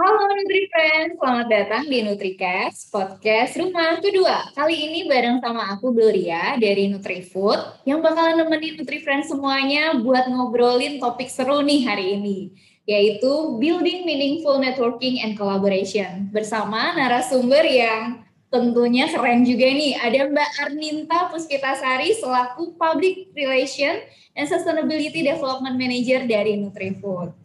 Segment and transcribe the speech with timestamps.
[0.00, 4.48] Halo Nutri Friends, selamat datang di NutriCast, podcast rumah kedua.
[4.56, 10.24] Kali ini bareng sama aku Gloria dari NutriFood yang bakalan nemenin Nutri Friends semuanya buat
[10.24, 12.48] ngobrolin topik seru nih hari ini,
[12.88, 20.00] yaitu Building Meaningful Networking and Collaboration bersama narasumber yang tentunya keren juga nih.
[20.00, 24.00] Ada Mbak Arninta Puspitasari selaku Public Relation
[24.32, 27.36] and Sustainability Development Manager dari NutriFood.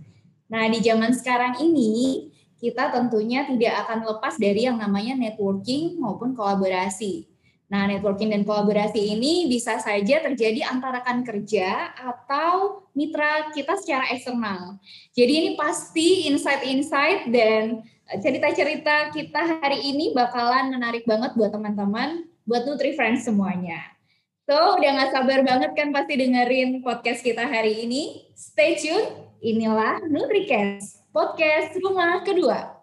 [0.47, 2.31] Nah, di zaman sekarang ini
[2.65, 7.29] kita tentunya tidak akan lepas dari yang namanya networking maupun kolaborasi.
[7.69, 14.09] Nah, networking dan kolaborasi ini bisa saja terjadi antara rekan kerja atau mitra kita secara
[14.09, 14.81] eksternal.
[15.13, 17.85] Jadi ini pasti insight-insight dan
[18.21, 23.81] cerita-cerita kita hari ini bakalan menarik banget buat teman-teman, buat Nutri Friends semuanya.
[24.45, 28.29] So, udah gak sabar banget kan pasti dengerin podcast kita hari ini.
[28.37, 32.75] Stay tune, inilah NutriCast podcast rumah kedua.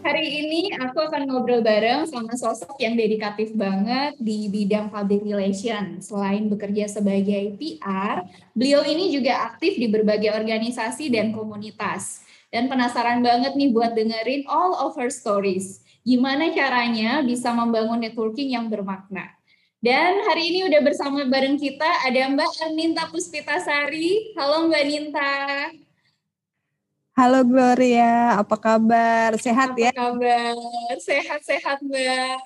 [0.00, 6.00] Hari ini aku akan ngobrol bareng sama sosok yang dedikatif banget di bidang public relation.
[6.00, 8.24] Selain bekerja sebagai PR,
[8.56, 12.24] beliau ini juga aktif di berbagai organisasi dan komunitas.
[12.48, 18.52] Dan penasaran banget nih buat dengerin all of her stories gimana caranya bisa membangun networking
[18.52, 19.32] yang bermakna.
[19.80, 24.36] Dan hari ini udah bersama bareng kita ada Mbak Ninta Puspitasari.
[24.36, 25.32] Halo Mbak Ninta.
[27.16, 29.32] Halo Gloria, apa kabar?
[29.40, 29.92] Sehat apa ya?
[29.96, 30.56] Apa kabar?
[31.00, 32.40] Sehat-sehat Mbak.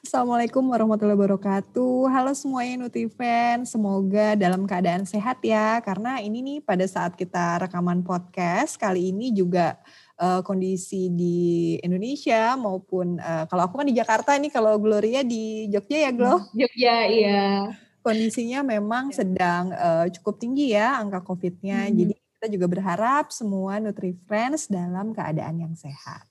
[0.00, 2.08] Assalamualaikum warahmatullahi wabarakatuh.
[2.08, 5.82] Halo semuanya Nutrifen, semoga dalam keadaan sehat ya.
[5.84, 9.76] Karena ini nih pada saat kita rekaman podcast kali ini juga
[10.20, 15.68] uh, kondisi di Indonesia maupun uh, kalau aku kan di Jakarta nih kalau Gloria di
[15.68, 16.42] Jogja ya Glo?
[16.52, 17.72] Jogja iya.
[18.00, 19.16] Kondisinya memang iya.
[19.16, 21.90] sedang uh, cukup tinggi ya angka COVID-nya.
[21.90, 21.94] Hmm.
[21.94, 26.28] Jadi kita juga berharap semua Nutri Friends dalam keadaan yang sehat.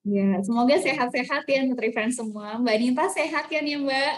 [0.00, 2.56] Ya, semoga sehat-sehat ya Nutri Friends semua.
[2.56, 4.14] Mbak Nita sehat ya nih Mbak?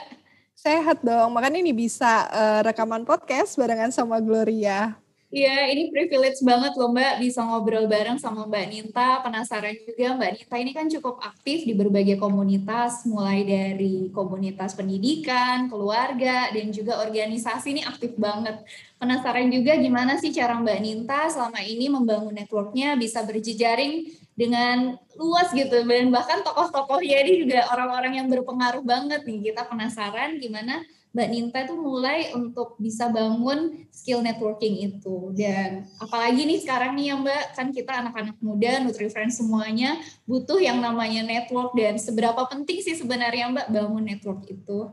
[0.55, 4.95] Sehat dong, makanya ini bisa uh, rekaman podcast barengan sama Gloria.
[5.33, 9.25] Iya, ini privilege banget loh Mbak bisa ngobrol bareng sama Mbak Ninta.
[9.25, 15.73] Penasaran juga Mbak Ninta ini kan cukup aktif di berbagai komunitas, mulai dari komunitas pendidikan,
[15.73, 18.61] keluarga, dan juga organisasi ini aktif banget.
[19.01, 25.49] Penasaran juga gimana sih cara Mbak Ninta selama ini membangun networknya bisa berjejaring dengan luas
[25.57, 25.81] gitu.
[25.81, 29.49] Dan bahkan tokoh-tokohnya ini juga orang-orang yang berpengaruh banget nih.
[29.49, 36.49] Kita penasaran gimana Mbak Ninta itu mulai untuk bisa bangun skill networking itu dan apalagi
[36.49, 41.77] nih sekarang nih ya Mbak kan kita anak-anak muda NutriFriends semuanya butuh yang namanya network
[41.77, 44.89] dan seberapa penting sih sebenarnya Mbak bangun network itu?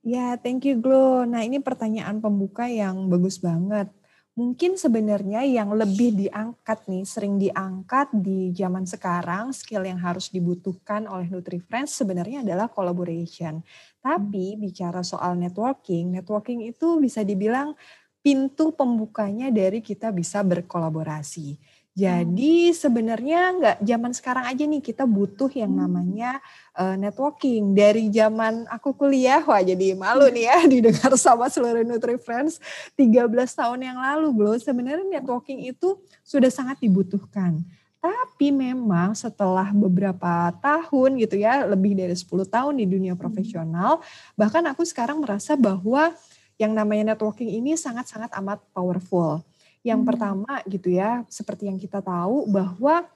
[0.00, 1.28] Ya, thank you Glo.
[1.28, 3.92] Nah, ini pertanyaan pembuka yang bagus banget
[4.38, 11.10] mungkin sebenarnya yang lebih diangkat nih, sering diangkat di zaman sekarang, skill yang harus dibutuhkan
[11.10, 13.58] oleh NutriFriends sebenarnya adalah collaboration.
[13.98, 14.62] Tapi hmm.
[14.62, 17.74] bicara soal networking, networking itu bisa dibilang
[18.22, 21.58] pintu pembukanya dari kita bisa berkolaborasi.
[21.98, 22.78] Jadi hmm.
[22.78, 25.82] sebenarnya nggak zaman sekarang aja nih kita butuh yang hmm.
[25.82, 26.30] namanya
[26.78, 27.74] uh, networking.
[27.74, 32.62] Dari zaman aku kuliah, wah jadi malu nih ya didengar sama seluruh Nutri Friends
[32.94, 37.66] 13 tahun yang lalu belum sebenarnya networking itu sudah sangat dibutuhkan.
[37.98, 43.22] Tapi memang setelah beberapa tahun gitu ya, lebih dari 10 tahun di dunia hmm.
[43.26, 43.98] profesional,
[44.38, 46.14] bahkan aku sekarang merasa bahwa
[46.62, 49.42] yang namanya networking ini sangat-sangat amat powerful
[49.86, 50.08] yang hmm.
[50.08, 53.06] pertama gitu ya, seperti yang kita tahu bahwa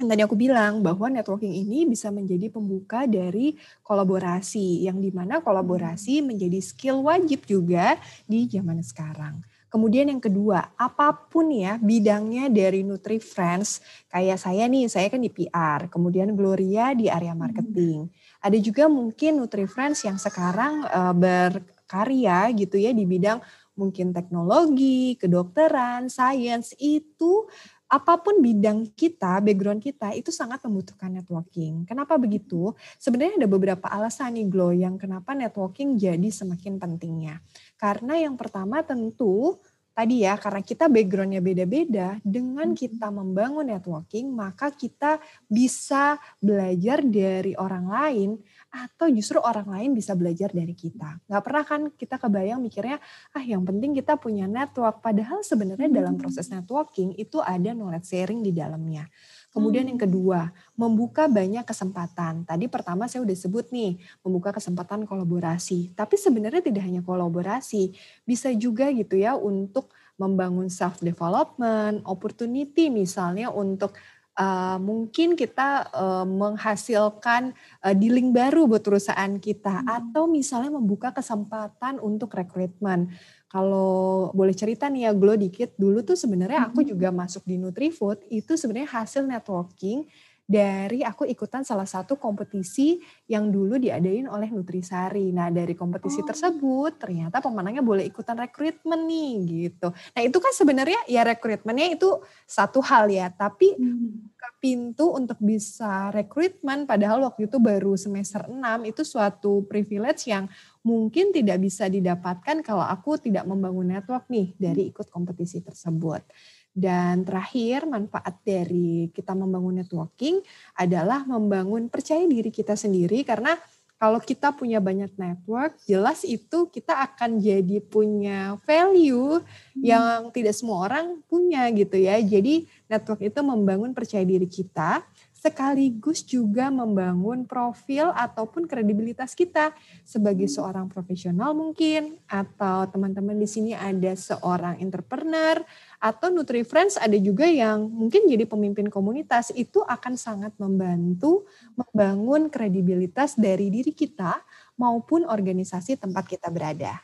[0.00, 3.52] yang tadi aku bilang bahwa networking ini bisa menjadi pembuka dari
[3.84, 6.26] kolaborasi yang di mana kolaborasi hmm.
[6.32, 9.44] menjadi skill wajib juga di zaman sekarang.
[9.70, 13.78] Kemudian yang kedua, apa pun ya bidangnya dari Nutri Friends,
[14.10, 17.38] kayak saya nih, saya kan di PR, kemudian Gloria di area hmm.
[17.38, 18.10] marketing.
[18.42, 23.38] Ada juga mungkin Nutri Friends yang sekarang uh, berkarya gitu ya di bidang
[23.80, 27.48] mungkin teknologi, kedokteran, sains itu
[27.90, 31.82] apa pun bidang kita, background kita itu sangat membutuhkan networking.
[31.82, 32.70] Kenapa begitu?
[33.02, 37.42] Sebenarnya ada beberapa alasan nih Glo yang kenapa networking jadi semakin pentingnya.
[37.74, 39.58] Karena yang pertama tentu
[39.90, 47.58] tadi ya karena kita backgroundnya beda-beda dengan kita membangun networking maka kita bisa belajar dari
[47.58, 48.30] orang lain
[48.70, 51.18] atau justru orang lain bisa belajar dari kita.
[51.26, 53.02] Gak pernah kan kita kebayang mikirnya,
[53.34, 55.02] ah yang penting kita punya network.
[55.02, 56.22] Padahal sebenarnya dalam hmm.
[56.22, 59.10] proses networking itu ada knowledge sharing di dalamnya.
[59.50, 62.46] Kemudian yang kedua, membuka banyak kesempatan.
[62.46, 65.90] Tadi pertama saya udah sebut nih, membuka kesempatan kolaborasi.
[65.98, 67.90] Tapi sebenarnya tidak hanya kolaborasi,
[68.22, 69.90] bisa juga gitu ya untuk
[70.22, 73.98] membangun self development, opportunity misalnya untuk
[74.38, 79.82] uh, mungkin kita uh, menghasilkan uh, dealing baru buat perusahaan kita.
[79.82, 79.88] Hmm.
[79.88, 83.10] atau misalnya membuka kesempatan untuk rekrutmen.
[83.50, 88.22] Kalau boleh cerita nih ya Glo dikit, dulu tuh sebenarnya aku juga masuk di Nutrifood.
[88.30, 90.06] Itu sebenarnya hasil networking
[90.50, 92.98] dari aku ikutan salah satu kompetisi
[93.30, 95.30] yang dulu diadain oleh Nutrisari.
[95.30, 96.26] Nah dari kompetisi oh.
[96.26, 99.94] tersebut ternyata pemenangnya boleh ikutan rekrutmen nih gitu.
[99.94, 102.18] Nah itu kan sebenarnya ya rekrutmennya itu
[102.50, 104.34] satu hal ya, tapi hmm.
[104.34, 108.58] ke pintu untuk bisa rekrutmen padahal waktu itu baru semester 6
[108.90, 110.50] itu suatu privilege yang
[110.82, 116.26] mungkin tidak bisa didapatkan kalau aku tidak membangun network nih dari ikut kompetisi tersebut.
[116.70, 120.38] Dan terakhir, manfaat dari kita membangun networking
[120.78, 123.58] adalah membangun percaya diri kita sendiri karena
[124.00, 129.84] kalau kita punya banyak network, jelas itu kita akan jadi punya value hmm.
[129.84, 132.16] yang tidak semua orang punya gitu ya.
[132.16, 135.04] Jadi network itu membangun percaya diri kita
[135.40, 139.72] sekaligus juga membangun profil ataupun kredibilitas kita
[140.04, 140.54] sebagai hmm.
[140.60, 145.64] seorang profesional mungkin atau teman-teman di sini ada seorang entrepreneur
[145.96, 152.52] atau Nutri Friends ada juga yang mungkin jadi pemimpin komunitas itu akan sangat membantu membangun
[152.52, 154.44] kredibilitas dari diri kita
[154.76, 157.00] maupun organisasi tempat kita berada.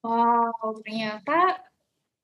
[0.00, 1.60] Wow, ternyata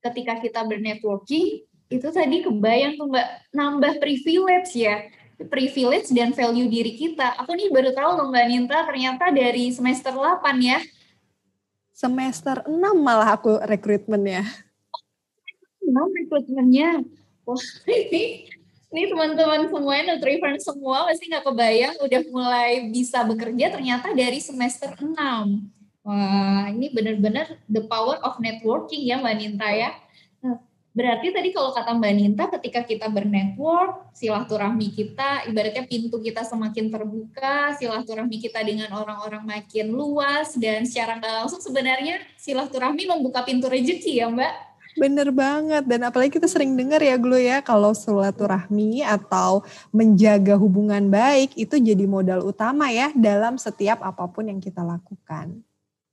[0.01, 3.27] ketika kita bernetworking itu tadi kebayang tuh mbak.
[3.55, 5.07] Nambah privilege ya.
[5.37, 7.37] Privilege dan value diri kita.
[7.43, 10.79] Aku nih baru tahu loh mbak Ninta ternyata dari semester 8 ya.
[11.95, 14.43] Semester 6 malah aku rekrutmennya.
[15.81, 17.01] 6 rekrutmennya.
[17.47, 18.51] Wah ini
[18.87, 24.95] ini teman-teman semuanya Nutrifen semua pasti nggak kebayang udah mulai bisa bekerja ternyata dari semester
[24.95, 25.11] 6
[26.07, 29.91] wah ini benar-benar the power of networking ya mbak Ninta ya
[30.97, 36.89] Berarti tadi kalau kata Mbak Ninta ketika kita bernetwork, silaturahmi kita, ibaratnya pintu kita semakin
[36.89, 43.69] terbuka, silaturahmi kita dengan orang-orang makin luas, dan secara nggak langsung sebenarnya silaturahmi membuka pintu
[43.69, 44.53] rezeki ya Mbak?
[44.97, 49.61] Bener banget, dan apalagi kita sering dengar ya Glo ya, kalau silaturahmi atau
[49.93, 55.61] menjaga hubungan baik itu jadi modal utama ya dalam setiap apa pun yang kita lakukan.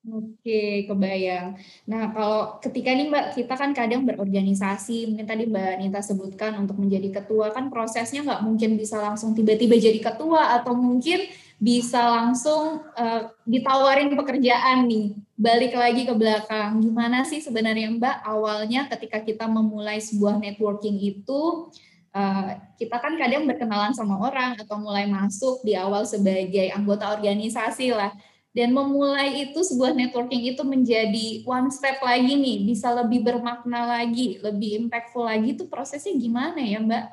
[0.04, 1.56] Oke, kebayang.
[1.88, 6.76] Nah, kalau ketika nih Mbak, kita kan kadang berorganisasi, mungkin tadi Mbak Nita sebutkan untuk
[6.76, 11.24] menjadi ketua, kan prosesnya nggak mungkin bisa langsung tiba-tiba jadi ketua, atau mungkin
[11.56, 15.16] bisa langsung uh, ditawarin pekerjaan nih.
[15.40, 21.72] Balik lagi ke belakang, gimana sih sebenarnya Mbak awalnya ketika kita memulai sebuah networking itu,
[22.12, 27.88] uh, kita kan kadang berkenalan sama orang atau mulai masuk di awal sebagai anggota organisasi
[27.96, 28.12] lah
[28.54, 34.38] dan memulai itu sebuah networking itu menjadi one step lagi nih bisa lebih bermakna lagi
[34.38, 37.06] lebih impactful lagi itu prosesnya gimana ya mbak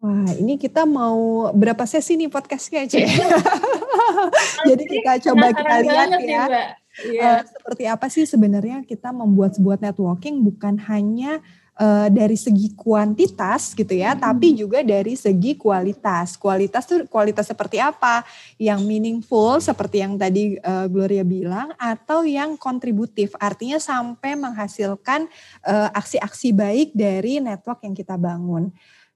[0.00, 3.04] Wah, ini kita mau berapa sesi nih podcastnya, Cek?
[4.72, 6.44] Jadi kita coba kita lihat ya.
[6.48, 11.38] Nih, Uh, seperti apa sih sebenarnya kita membuat sebuah networking bukan hanya
[11.80, 14.20] uh, dari segi kuantitas gitu ya, hmm.
[14.20, 16.36] tapi juga dari segi kualitas.
[16.36, 18.22] Kualitas tuh kualitas seperti apa?
[18.60, 25.26] Yang meaningful seperti yang tadi uh, Gloria bilang atau yang kontributif, artinya sampai menghasilkan
[25.64, 28.68] uh, aksi-aksi baik dari network yang kita bangun.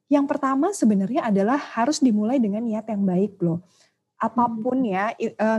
[0.09, 3.61] Yang pertama sebenarnya adalah harus dimulai dengan niat yang baik loh
[4.15, 5.13] apa pun ya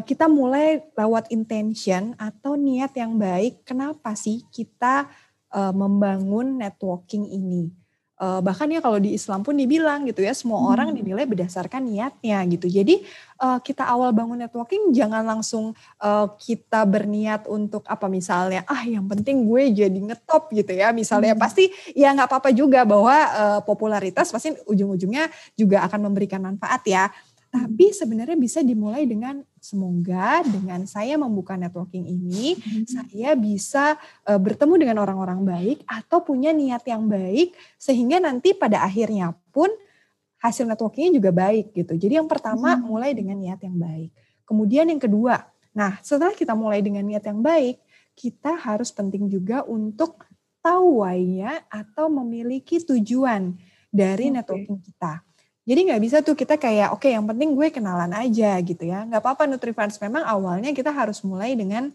[0.07, 5.05] kita mulai lewat intention atau niat yang baik kenapa sih kita
[5.53, 7.69] uh, membangun networking ini.
[8.15, 10.71] Uh, bahkan ya kalau di Islam pun dibilang gitu ya semua hmm.
[10.71, 12.71] orang dinilai berdasarkan niatnya gitu.
[12.71, 13.03] Jadi
[13.43, 19.03] uh, kita awal bangun networking jangan langsung uh, kita berniat untuk apa misalnya ah yang
[19.11, 21.43] penting gue jadi ngetop gitu ya misalnya hmm.
[21.43, 25.27] pasti ya nggak apa-apa juga bahwa uh, popularitas pasti ujung-ujungnya
[25.59, 27.11] juga akan memberikan manfaat ya.
[27.51, 32.85] Tapi sebenarnya bisa dimulai dengan semoga dengan saya membuka networking ini, hmm.
[32.85, 33.97] saya bisa
[34.29, 39.73] uh, bertemu dengan orang-orang baik atau punya niat yang baik sehingga nanti pada akhirnya pun
[40.37, 41.97] hasil networkingnya juga baik gitu.
[41.97, 42.85] Jadi yang pertama hmm.
[42.85, 44.13] mulai dengan niat yang baik.
[44.45, 45.41] Kemudian yang kedua,
[45.73, 47.81] nah setelah kita mulai dengan niat yang baik,
[48.13, 50.29] kita harus penting juga untuk
[50.61, 53.57] tahu why-nya atau memiliki tujuan
[53.89, 54.35] dari okay.
[54.37, 55.25] networking kita.
[55.65, 59.01] Jadi nggak bisa tuh kita kayak oke okay, yang penting gue kenalan aja gitu ya.
[59.09, 61.89] Nggak apa-apa Nutrifans memang awalnya kita harus mulai dengan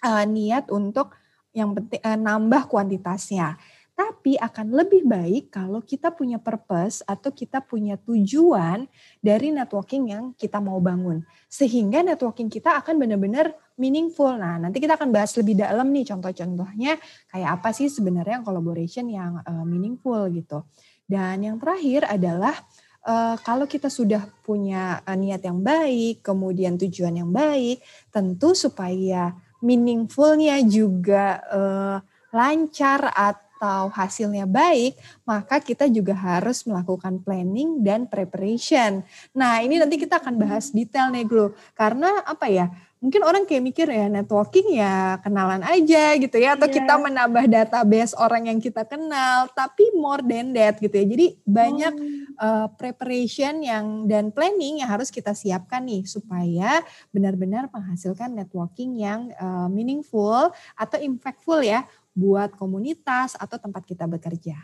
[0.00, 1.12] uh, niat untuk
[1.52, 3.60] yang penting uh, nambah kuantitasnya.
[3.94, 8.90] Tapi akan lebih baik kalau kita punya purpose atau kita punya tujuan
[9.22, 11.22] dari networking yang kita mau bangun.
[11.46, 14.34] Sehingga networking kita akan benar-benar meaningful.
[14.34, 16.98] Nah, nanti kita akan bahas lebih dalam nih contoh-contohnya
[17.30, 20.66] kayak apa sih sebenarnya collaboration yang uh, meaningful gitu.
[21.06, 22.56] Dan yang terakhir adalah
[23.04, 29.36] uh, kalau kita sudah punya uh, niat yang baik, kemudian tujuan yang baik, tentu supaya
[29.64, 31.96] meaningfulnya juga uh,
[32.34, 39.00] lancar atau hasilnya baik, maka kita juga harus melakukan planning dan preparation.
[39.32, 41.56] Nah, ini nanti kita akan bahas detail nih, Glo.
[41.72, 42.68] Karena apa ya?
[43.04, 46.76] Mungkin orang kayak mikir ya networking ya kenalan aja gitu ya atau yeah.
[46.80, 51.94] kita menambah database orang yang kita kenal tapi more than that gitu ya jadi banyak
[52.00, 52.40] oh.
[52.40, 56.80] uh, preparation yang dan planning yang harus kita siapkan nih supaya
[57.12, 61.84] benar-benar menghasilkan networking yang uh, meaningful atau impactful ya
[62.16, 64.56] buat komunitas atau tempat kita bekerja.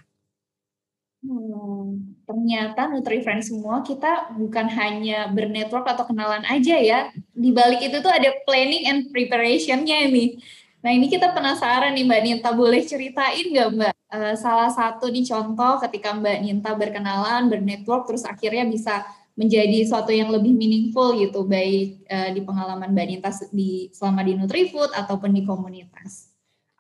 [1.21, 7.13] Hmm, ternyata NutriFriend semua kita bukan hanya bernetwork atau kenalan aja ya.
[7.37, 10.41] Di balik itu tuh ada planning and preparationnya nih.
[10.81, 15.29] Nah ini kita penasaran nih Mbak Ninta, boleh ceritain nggak Mbak uh, salah satu nih
[15.29, 19.05] contoh ketika Mbak Ninta berkenalan, bernetwork, terus akhirnya bisa
[19.37, 24.41] menjadi suatu yang lebih meaningful gitu, baik uh, di pengalaman Mbak Ninta di selama di
[24.41, 26.30] NutriFood ataupun di komunitas.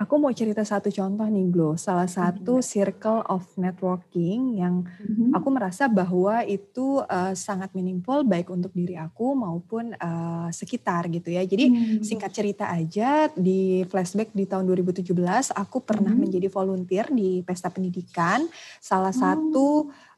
[0.00, 5.37] Aku mau cerita satu contoh nih Glo, salah satu circle of networking yang mm-hmm.
[5.37, 11.28] aku merasa bahwa itu uh, sangat meaningful baik untuk diri aku maupun uh, sekitar gitu
[11.37, 11.45] ya.
[11.45, 12.00] Jadi mm-hmm.
[12.00, 15.12] singkat cerita aja di flashback di tahun 2017
[15.52, 16.23] aku pernah mm-hmm.
[16.25, 18.49] menjadi volunteer di pesta pendidikan.
[18.80, 19.21] Salah oh.
[19.21, 19.69] satu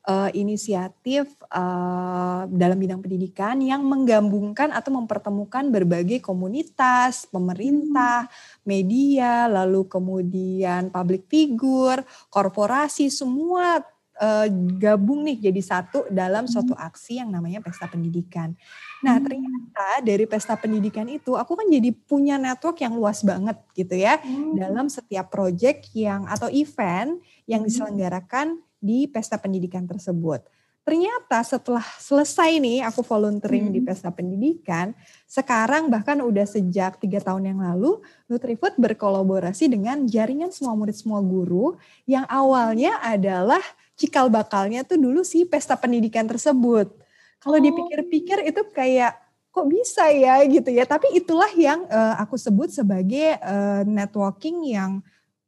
[0.06, 8.66] uh, inisiatif uh, dalam bidang pendidikan yang menggabungkan atau mempertemukan berbagai komunitas, pemerintah, hmm.
[8.66, 13.82] media, lalu kemudian public figure, korporasi, semua
[14.18, 14.46] uh,
[14.78, 16.52] gabung nih jadi satu dalam hmm.
[16.52, 18.58] suatu aksi yang namanya pesta pendidikan.
[19.06, 19.24] Nah hmm.
[19.24, 24.18] ternyata dari pesta pendidikan itu aku kan jadi punya network yang luas banget gitu ya
[24.18, 24.58] hmm.
[24.58, 30.42] dalam setiap project yang atau event yang diselenggarakan di pesta pendidikan tersebut.
[30.82, 33.74] Ternyata setelah selesai nih aku volunteering hmm.
[33.78, 34.90] di pesta pendidikan,
[35.30, 41.22] sekarang bahkan udah sejak tiga tahun yang lalu, Nutrifood berkolaborasi dengan jaringan semua murid semua
[41.22, 43.62] guru yang awalnya adalah
[43.94, 46.90] cikal bakalnya tuh dulu sih pesta pendidikan tersebut.
[47.38, 47.62] Kalau oh.
[47.62, 49.22] dipikir-pikir itu kayak
[49.54, 50.82] kok bisa ya gitu ya.
[50.82, 54.98] Tapi itulah yang uh, aku sebut sebagai uh, networking yang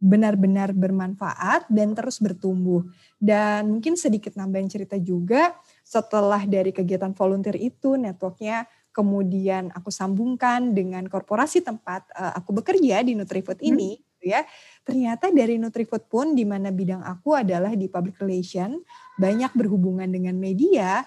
[0.04, 2.84] benar-benar bermanfaat dan terus bertumbuh.
[3.16, 10.76] Dan mungkin sedikit nambahin cerita juga, setelah dari kegiatan volunteer itu, networknya kemudian aku sambungkan
[10.76, 13.70] dengan korporasi tempat uh, aku bekerja di Nutrifood hmm.
[13.73, 14.44] ini, gitu ya.
[14.84, 18.76] Ternyata dari Nutrifood pun, di mana bidang aku adalah di public relation,
[19.16, 21.00] banyak berhubungan dengan media,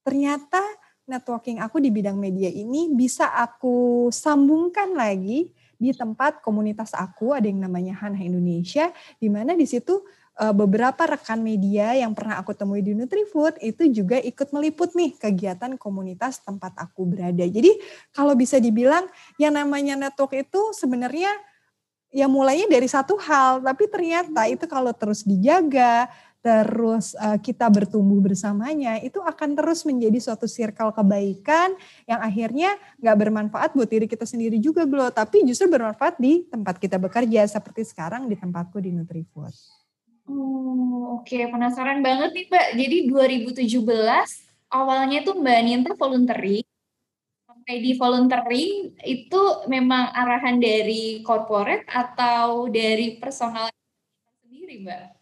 [0.00, 0.64] ternyata
[1.04, 7.46] networking aku di bidang media ini bisa aku sambungkan lagi di tempat komunitas aku ada
[7.46, 8.90] yang namanya Hana Indonesia
[9.22, 10.02] di mana di situ
[10.42, 15.14] uh, beberapa rekan media yang pernah aku temui di Nutrifood itu juga ikut meliput nih
[15.18, 17.46] kegiatan komunitas tempat aku berada.
[17.46, 17.78] Jadi
[18.10, 19.06] kalau bisa dibilang
[19.38, 21.30] yang namanya network itu sebenarnya
[22.08, 26.08] ya mulainya dari satu hal, tapi ternyata itu kalau terus dijaga,
[26.48, 31.76] terus uh, kita bertumbuh bersamanya, itu akan terus menjadi suatu circle kebaikan
[32.08, 36.80] yang akhirnya nggak bermanfaat buat diri kita sendiri juga, Glo, tapi justru bermanfaat di tempat
[36.80, 39.52] kita bekerja, seperti sekarang di tempatku di Nutrifood.
[40.24, 41.52] Oh, Oke, okay.
[41.52, 42.68] penasaran banget nih Mbak.
[42.80, 42.96] Jadi
[43.60, 43.68] 2017
[44.72, 46.64] awalnya tuh Mbak Ninta voluntary.
[47.44, 53.68] Sampai di voluntary itu memang arahan dari corporate atau dari personal
[54.40, 55.17] sendiri Mbak?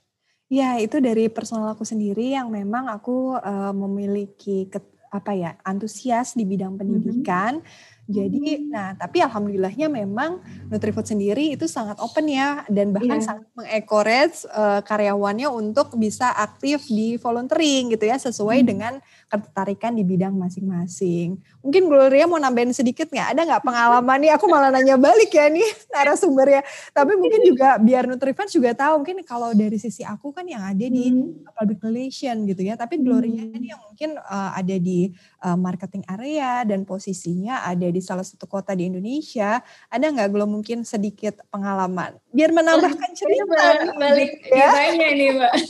[0.46, 4.78] Ya, itu dari personal aku sendiri yang memang aku uh, memiliki ke,
[5.10, 6.78] apa ya antusias di bidang mhm.
[6.78, 7.52] pendidikan.
[7.58, 7.94] Mm -hmm.
[8.06, 8.70] Jadi, hmm.
[8.70, 10.38] nah tapi alhamdulillahnya memang
[10.70, 13.26] Nutrifood sendiri itu sangat open ya dan bahkan yeah.
[13.26, 18.66] sangat mengencourage uh, karyawannya untuk bisa aktif di volunteering gitu ya sesuai hmm.
[18.66, 18.92] dengan
[19.26, 21.34] ketertarikan di bidang masing-masing.
[21.66, 23.34] Mungkin Gloria mau nambahin sedikit nggak?
[23.34, 24.30] Ada nggak pengalaman nih?
[24.38, 26.62] Aku malah nanya balik ya nih narasumbernya.
[26.94, 30.86] Tapi mungkin juga biar Nutrifans juga tahu mungkin kalau dari sisi aku kan yang ada
[30.86, 31.50] di hmm.
[31.58, 32.78] public relation gitu ya.
[32.78, 33.56] Tapi Gloria hmm.
[33.58, 35.10] ini yang mungkin uh, ada di
[35.42, 39.60] uh, marketing area dan posisinya ada di salah satu kota di Indonesia.
[39.90, 42.16] Ada nggak Glo mungkin sedikit pengalaman?
[42.30, 43.92] Biar menambahkan cerita.
[43.96, 44.92] Balik ya.
[44.94, 45.54] nih Mbak.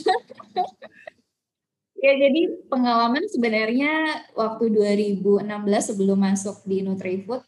[1.97, 5.41] Ya, jadi pengalaman sebenarnya waktu 2016
[5.81, 7.41] sebelum masuk di Nutrifood,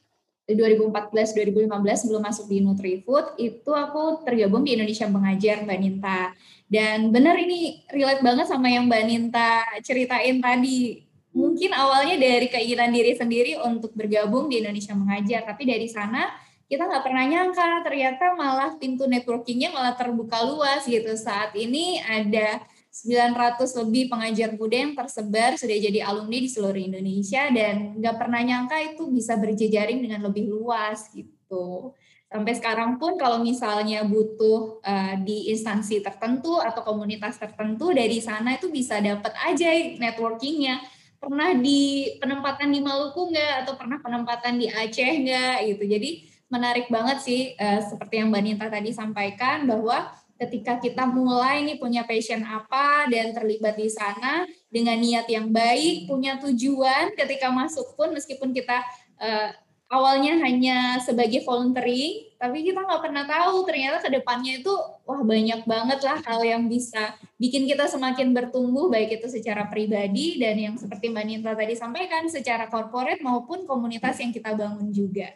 [0.49, 6.33] 2014-2015 belum masuk di Nutrifood, itu aku tergabung di Indonesia Mengajar Mbak Ninta.
[6.65, 11.05] Dan benar ini relate banget sama yang Mbak Ninta ceritain tadi.
[11.29, 16.25] Mungkin awalnya dari keinginan diri sendiri untuk bergabung di Indonesia Mengajar, tapi dari sana
[16.69, 21.09] kita nggak pernah nyangka ternyata malah pintu networkingnya malah terbuka luas gitu.
[21.17, 27.45] Saat ini ada 900 lebih pengajar muda yang tersebar sudah jadi alumni di seluruh Indonesia
[27.53, 31.93] dan nggak pernah nyangka itu bisa berjejaring dengan lebih luas gitu.
[32.29, 38.62] Sampai sekarang pun kalau misalnya butuh uh, di instansi tertentu atau komunitas tertentu dari sana
[38.62, 40.77] itu bisa dapat aja networkingnya.
[41.19, 45.83] Pernah di penempatan di Maluku nggak atau pernah penempatan di Aceh nggak gitu.
[45.83, 46.09] Jadi
[46.49, 50.09] menarik banget sih uh, seperti yang Mbak Nita tadi sampaikan bahwa
[50.39, 56.07] ketika kita mulai nih punya passion apa dan terlibat di sana dengan niat yang baik,
[56.07, 58.79] punya tujuan ketika masuk pun meskipun kita
[59.19, 59.51] uh,
[59.91, 64.72] awalnya hanya sebagai volunteering, tapi kita nggak pernah tahu ternyata ke depannya itu
[65.03, 70.39] wah banyak banget lah hal yang bisa bikin kita semakin bertumbuh baik itu secara pribadi
[70.39, 75.36] dan yang seperti Mbak Ninta tadi sampaikan secara corporate maupun komunitas yang kita bangun juga.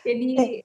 [0.00, 0.64] Jadi eh,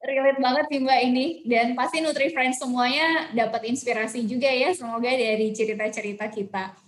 [0.00, 5.12] relate banget sih Mbak ini dan pasti Nutri Friends semuanya dapat inspirasi juga ya semoga
[5.12, 6.85] dari cerita-cerita kita.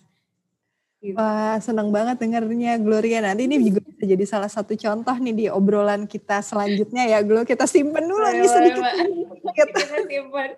[0.99, 1.15] Gitu.
[1.15, 3.23] Wah, senang banget dengarnya Gloria.
[3.23, 7.47] Nanti ini juga bisa jadi salah satu contoh nih di obrolan kita selanjutnya ya, Glo.
[7.47, 8.83] Kita simpen dulu nih sedikit.
[9.59, 9.79] Kita
[10.11, 10.51] simpen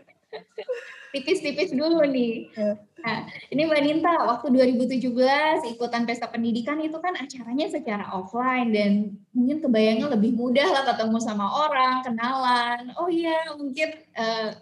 [1.11, 2.49] tipis-tipis dulu nih.
[2.55, 2.79] Ya.
[3.01, 3.19] Nah,
[3.51, 8.93] ini Mbak Ninta, waktu 2017 ikutan pesta pendidikan itu kan acaranya secara offline dan
[9.33, 12.93] mungkin kebayangnya lebih mudah lah ketemu sama orang, kenalan.
[13.01, 14.55] Oh iya, mungkin uh,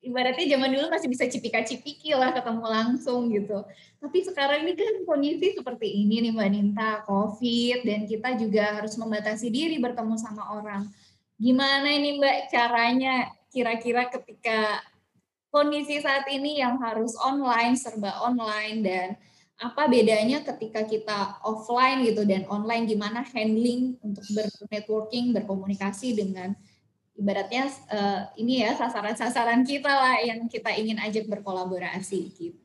[0.00, 3.64] ibaratnya zaman dulu masih bisa cipika-cipiki lah ketemu langsung gitu.
[4.00, 8.96] Tapi sekarang ini kan kondisi seperti ini nih Mbak Ninta, COVID dan kita juga harus
[8.96, 10.88] membatasi diri bertemu sama orang.
[11.36, 14.80] Gimana ini Mbak caranya kira-kira ketika
[15.52, 19.08] kondisi saat ini yang harus online, serba online dan
[19.60, 26.56] apa bedanya ketika kita offline gitu dan online gimana handling untuk bernetworking, berkomunikasi dengan
[27.20, 32.56] ibaratnya uh, ini ya sasaran-sasaran kita lah yang kita ingin ajak berkolaborasi gitu.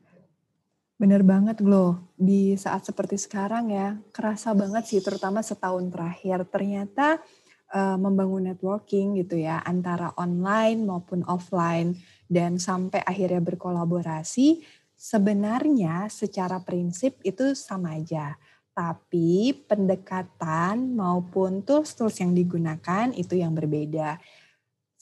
[0.96, 7.20] Bener banget Glo, di saat seperti sekarang ya, kerasa banget sih terutama setahun terakhir ternyata
[7.68, 12.00] uh, membangun networking gitu ya antara online maupun offline
[12.32, 14.64] dan sampai akhirnya berkolaborasi,
[14.96, 18.40] sebenarnya secara prinsip itu sama aja.
[18.72, 24.16] Tapi pendekatan maupun tools-tools yang digunakan itu yang berbeda.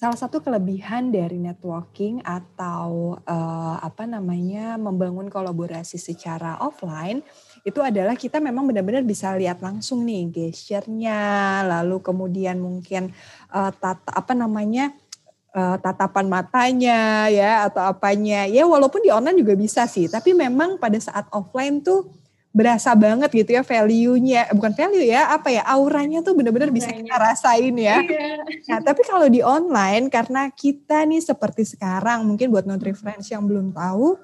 [0.05, 7.25] Salah satu kelebihan dari networking atau uh, apa namanya membangun kolaborasi secara offline
[7.64, 13.17] itu adalah kita memang benar-benar bisa lihat langsung nih gesture-nya, lalu kemudian mungkin
[13.49, 14.93] uh, tata apa namanya
[15.57, 18.45] uh, tatapan matanya ya atau apanya.
[18.45, 22.12] Ya walaupun di online juga bisa sih tapi memang pada saat offline tuh
[22.55, 27.19] berasa banget gitu ya value-nya bukan value ya apa ya auranya tuh benar-benar bisa kita
[27.19, 27.99] rasain ya.
[27.99, 28.47] Iya.
[28.71, 32.62] Nah tapi kalau di online karena kita nih seperti sekarang mungkin buat
[32.95, 34.14] Friends yang belum tahu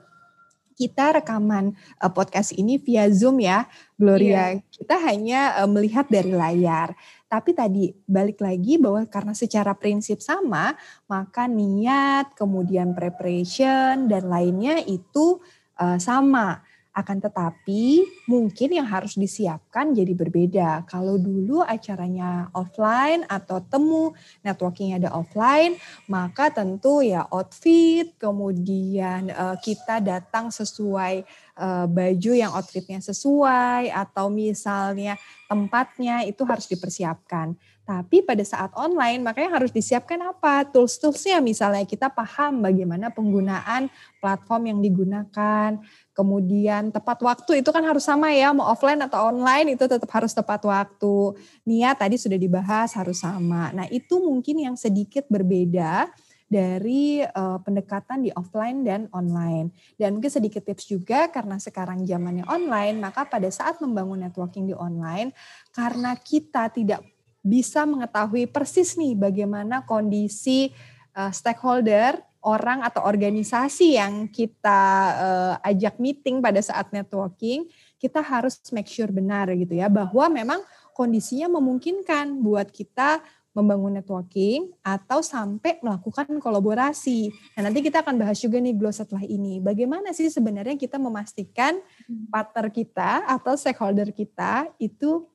[0.81, 4.57] kita rekaman uh, podcast ini via Zoom ya Gloria.
[4.57, 4.64] Iya.
[4.73, 6.97] Kita hanya uh, melihat dari layar.
[7.29, 10.73] Tapi tadi balik lagi bahwa karena secara prinsip sama,
[11.05, 15.38] maka niat, kemudian preparation dan lainnya itu
[15.77, 16.64] uh, sama.
[17.01, 20.85] Akan tetapi mungkin yang harus disiapkan jadi berbeda.
[20.85, 24.13] Kalau dulu acaranya offline atau temu
[24.45, 25.81] networkingnya ada offline,
[26.13, 31.25] maka tentu ya outfit, kemudian uh, kita datang sesuai
[31.57, 35.17] uh, baju yang outfitnya sesuai atau misalnya
[35.49, 37.57] tempatnya itu harus dipersiapkan.
[37.85, 40.62] Tapi pada saat online makanya harus disiapkan apa?
[40.71, 43.90] Tools-toolsnya misalnya kita paham bagaimana penggunaan
[44.23, 45.75] platform yang digunakan,
[46.14, 50.31] kemudian tepat waktu itu kan harus sama ya, mau offline atau online itu tetap harus
[50.31, 51.35] tepat waktu.
[51.66, 53.75] Niat tadi sudah dibahas harus sama.
[53.75, 56.07] Nah itu mungkin yang sedikit berbeda
[56.51, 59.71] dari uh, pendekatan di offline dan online.
[59.95, 64.75] Dan mungkin sedikit tips juga karena sekarang zamannya online, maka pada saat membangun networking di
[64.75, 65.31] online,
[65.71, 67.07] karena kita tidak
[67.40, 70.72] bisa mengetahui persis nih bagaimana kondisi
[71.16, 74.81] uh, stakeholder orang atau organisasi yang kita
[75.16, 77.68] uh, ajak meeting pada saat networking,
[78.00, 80.61] kita harus make sure benar gitu ya bahwa memang
[80.96, 87.35] kondisinya memungkinkan buat kita membangun networking atau sampai melakukan kolaborasi.
[87.59, 89.59] Nah, nanti kita akan bahas juga nih Glo setelah ini.
[89.59, 92.31] Bagaimana sih sebenarnya kita memastikan hmm.
[92.31, 95.26] partner kita atau stakeholder kita itu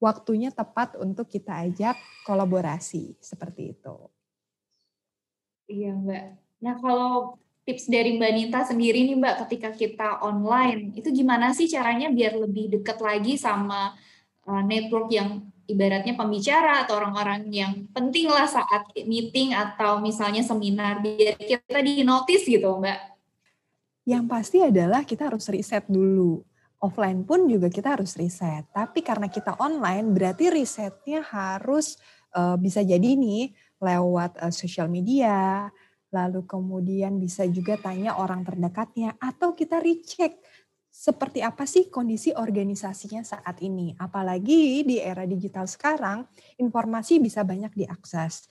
[0.00, 3.96] waktunya tepat untuk kita ajak kolaborasi seperti itu.
[5.70, 6.24] Iya Mbak.
[6.64, 11.68] Nah kalau tips dari Mbak Nita sendiri nih Mbak ketika kita online itu gimana sih
[11.68, 13.94] caranya biar lebih dekat lagi sama
[14.48, 20.98] uh, network yang ibaratnya pembicara atau orang-orang yang penting lah saat meeting atau misalnya seminar
[20.98, 22.98] biar kita di notice gitu Mbak.
[24.08, 26.42] Yang pasti adalah kita harus riset dulu.
[26.80, 28.64] Offline pun juga kita harus riset.
[28.72, 32.00] Tapi karena kita online berarti risetnya harus
[32.32, 35.68] uh, bisa jadi nih lewat uh, sosial media,
[36.08, 40.40] lalu kemudian bisa juga tanya orang terdekatnya atau kita recheck
[40.90, 43.94] seperti apa sih kondisi organisasinya saat ini.
[43.94, 46.26] Apalagi di era digital sekarang,
[46.58, 48.50] informasi bisa banyak diakses.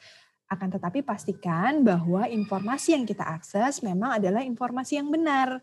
[0.49, 5.61] Akan tetapi pastikan bahwa informasi yang kita akses memang adalah informasi yang benar.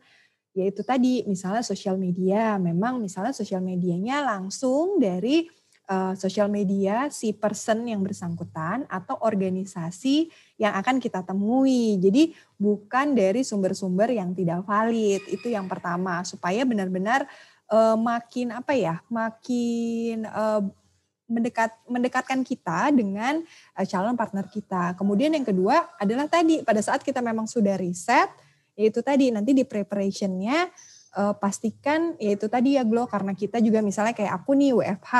[0.57, 5.45] Yaitu tadi misalnya sosial media, memang misalnya sosial medianya langsung dari
[5.93, 12.01] uh, sosial media si person yang bersangkutan atau organisasi yang akan kita temui.
[12.01, 15.29] Jadi bukan dari sumber-sumber yang tidak valid.
[15.29, 17.29] Itu yang pertama supaya benar-benar
[17.69, 19.05] uh, makin apa ya?
[19.13, 20.65] makin uh,
[21.27, 23.43] mendekat mendekatkan kita dengan
[23.91, 24.95] calon partner kita.
[24.95, 28.31] Kemudian yang kedua adalah tadi pada saat kita memang sudah riset
[28.77, 30.69] yaitu tadi nanti di preparationnya
[31.17, 35.15] uh, pastikan yaitu tadi ya Glo karena kita juga misalnya kayak aku nih WFH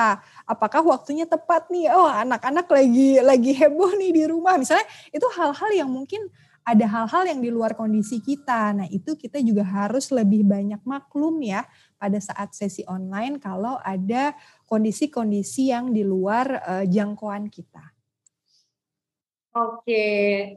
[0.45, 1.89] apakah waktunya tepat nih?
[1.91, 4.61] Oh anak-anak lagi lagi heboh nih di rumah.
[4.61, 6.29] Misalnya itu hal-hal yang mungkin
[6.67, 8.77] ada hal-hal yang di luar kondisi kita.
[8.77, 11.65] Nah itu kita juga harus lebih banyak maklum ya
[11.97, 14.37] pada saat sesi online kalau ada
[14.69, 17.97] kondisi-kondisi yang di luar uh, jangkauan kita.
[19.57, 20.05] Oke,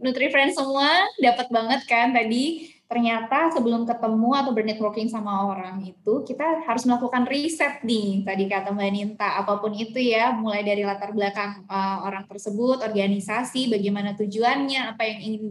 [0.04, 0.92] Nutrifriend semua
[1.24, 7.30] dapat banget kan tadi ternyata sebelum ketemu atau bernetworking sama orang itu kita harus melakukan
[7.30, 9.38] riset nih tadi kata Mbak Ninta.
[9.38, 15.06] Apa pun itu ya mulai dari latar belakang uh, orang tersebut organisasi bagaimana tujuannya apa
[15.06, 15.46] yang ingin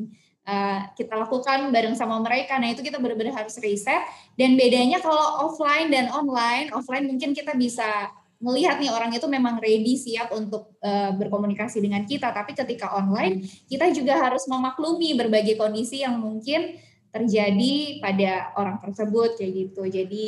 [0.50, 2.58] uh, kita lakukan bareng sama mereka.
[2.58, 4.02] Nah itu kita benar-benar harus riset.
[4.34, 8.10] Dan bedanya kalau offline dan online offline mungkin kita bisa
[8.42, 12.34] melihat nih orang itu memang ready siap untuk uh, berkomunikasi dengan kita.
[12.34, 16.87] Tapi ketika online kita juga harus memaklumi berbagai kondisi yang mungkin
[17.18, 19.82] terjadi pada orang tersebut kayak gitu.
[19.90, 20.24] Jadi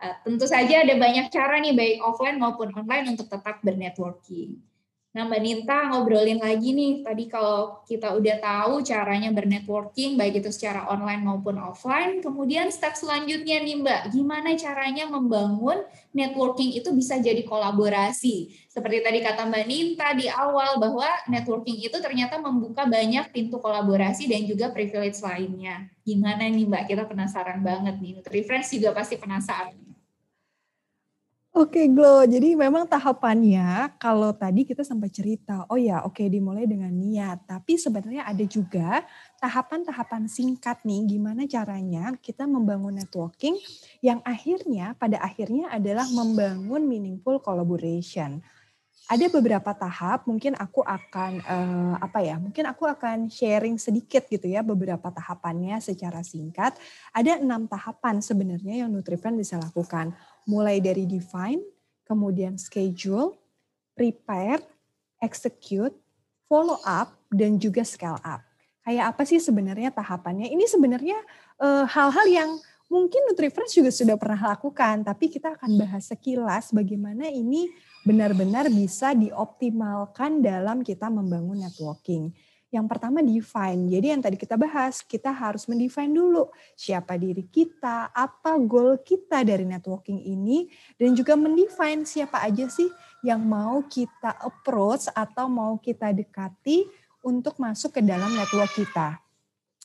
[0.00, 4.69] uh, tentu saja ada banyak cara nih baik offline maupun online untuk tetap bernetworking.
[5.10, 10.54] Nah Mbak Ninta ngobrolin lagi nih, tadi kalau kita udah tahu caranya bernetworking, baik itu
[10.54, 15.82] secara online maupun offline, kemudian step selanjutnya nih Mbak, gimana caranya membangun
[16.14, 18.54] networking itu bisa jadi kolaborasi.
[18.70, 24.30] Seperti tadi kata Mbak Ninta di awal, bahwa networking itu ternyata membuka banyak pintu kolaborasi
[24.30, 25.90] dan juga privilege lainnya.
[26.06, 29.74] Gimana nih Mbak, kita penasaran banget nih, Nutri Friends juga pasti penasaran.
[31.60, 32.24] Oke, Glo.
[32.24, 37.44] Jadi memang tahapannya kalau tadi kita sampai cerita, oh ya oke dimulai dengan niat.
[37.44, 39.04] Tapi sebenarnya ada juga
[39.44, 43.60] tahapan-tahapan singkat nih gimana caranya kita membangun networking
[44.00, 48.40] yang akhirnya pada akhirnya adalah membangun meaningful collaboration.
[49.10, 52.38] Ada beberapa tahap, mungkin aku akan uh, apa ya?
[52.38, 56.78] Mungkin aku akan sharing sedikit gitu ya beberapa tahapannya secara singkat.
[57.10, 60.14] Ada enam tahapan sebenarnya yang Nutrifan bisa lakukan
[60.50, 61.62] mulai dari define,
[62.02, 63.38] kemudian schedule,
[63.94, 64.58] prepare,
[65.22, 65.94] execute,
[66.50, 68.42] follow up, dan juga scale up.
[68.82, 70.50] Kayak apa sih sebenarnya tahapannya?
[70.50, 71.18] Ini sebenarnya
[71.62, 72.50] eh, hal-hal uh, yang
[72.90, 77.70] mungkin Nutrifresh juga sudah pernah lakukan, tapi kita akan bahas sekilas bagaimana ini
[78.02, 82.34] benar-benar bisa dioptimalkan dalam kita membangun networking.
[82.70, 83.90] Yang pertama define.
[83.90, 89.42] Jadi yang tadi kita bahas, kita harus mendefine dulu siapa diri kita, apa goal kita
[89.42, 92.86] dari networking ini, dan juga mendefine siapa aja sih
[93.26, 96.86] yang mau kita approach atau mau kita dekati
[97.26, 99.18] untuk masuk ke dalam network kita.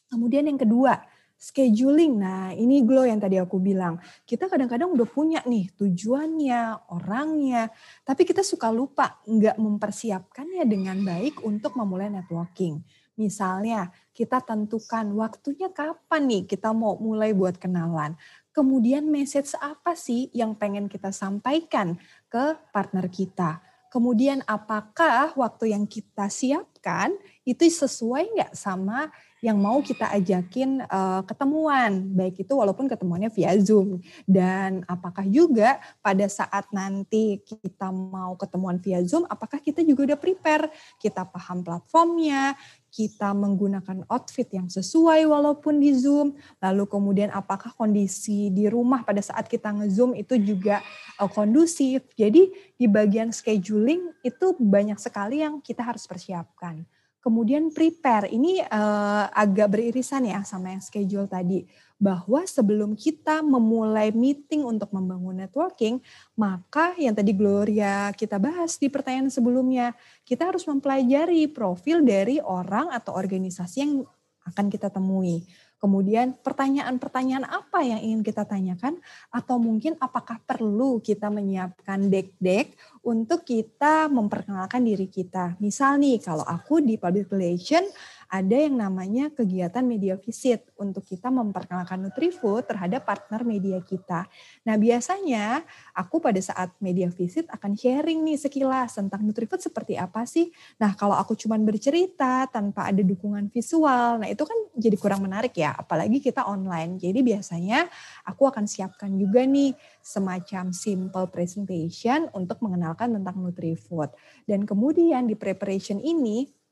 [0.05, 1.01] Kemudian yang kedua,
[1.45, 2.17] scheduling.
[2.17, 4.01] Nah, ini glow yang tadi aku bilang.
[4.25, 7.69] Kita kadang-kadang udah punya nih tujuannya, orangnya,
[8.01, 12.81] tapi kita suka lupa nggak mempersiapkannya dengan baik untuk memulai networking.
[13.15, 18.17] Misalnya, kita tentukan waktunya kapan nih kita mau mulai buat kenalan.
[18.51, 23.61] Kemudian message apa sih yang pengen kita sampaikan ke partner kita.
[23.95, 27.15] Kemudian apakah waktu yang kita siapkan
[27.47, 29.07] itu sesuai nggak sama
[29.45, 34.01] yang mau kita ajakin uh, ketemuan, baik itu walaupun ketemuannya via Zoom.
[34.25, 40.17] Dan apakah juga pada saat nanti kita mau ketemuan via Zoom, apakah kita juga udah
[40.17, 42.57] prepare, kita paham platformnya,
[42.89, 49.21] kita menggunakan outfit yang sesuai walaupun di Zoom, lalu kemudian apakah kondisi di rumah pada
[49.21, 50.81] saat kita nge-Zoom itu juga
[51.21, 52.01] uh, kondusif.
[52.17, 56.81] Jadi di bagian scheduling itu banyak sekali yang kita harus persiapkan.
[57.25, 61.65] Kemudian prepare, ini uh, agak beririsan ya sama yang schedule tadi
[61.97, 65.97] bahwa sebelum kita memulai meeting untuk membangun networking,
[66.37, 72.93] maka yang tadi Gloria kita bahas di pertanyaan sebelumnya, kita harus mempelajari profil dari orang
[72.93, 74.05] atau organisasi yang
[74.45, 75.49] akan kita temui.
[75.85, 78.97] Kemudian pertanyaan-pertanyaan apa yang ingin kita tanyakan
[79.29, 82.73] atau mungkin apakah perlu kita menyiapkan deck-deck
[83.05, 85.53] untuk kita memperkenalkan diri kita.
[85.61, 87.85] Misal nih kalau aku di public relation
[88.29, 94.25] ada yang namanya kegiatan media visit untuk kita memperkenalkan Nutrifood terhadap partner media kita.
[94.65, 95.61] Nah biasanya
[95.93, 100.49] aku pada saat media visit akan sharing nih sekilas tentang Nutrifood seperti apa sih.
[100.81, 105.55] Nah kalau aku cuma bercerita tanpa ada dukungan visual, nah itu kan jadi kurang menarik
[105.55, 106.97] ya, apalagi kita online.
[106.97, 107.87] Jadi biasanya
[108.25, 114.11] aku akan siapkan juga nih semacam simple presentation untuk mengenalkan tentang Nutrifood.
[114.45, 116.64] Dan kemudian di preparation ini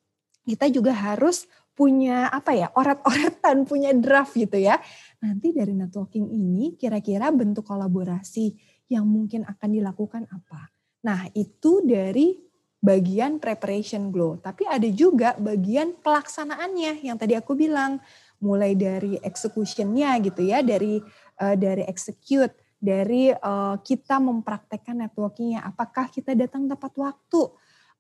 [0.44, 4.78] kita juga harus punya apa ya orat-oratan punya draft gitu ya.
[5.20, 8.54] Nanti dari networking ini kira-kira bentuk kolaborasi
[8.94, 10.70] yang mungkin akan dilakukan apa?
[11.04, 12.38] Nah itu dari
[12.84, 14.38] bagian preparation glow.
[14.38, 18.00] Tapi ada juga bagian pelaksanaannya yang tadi aku bilang.
[18.44, 21.00] Mulai dari executionnya gitu ya dari
[21.40, 25.64] uh, dari execute dari uh, kita mempraktekkan networkingnya.
[25.64, 27.42] Apakah kita datang tepat waktu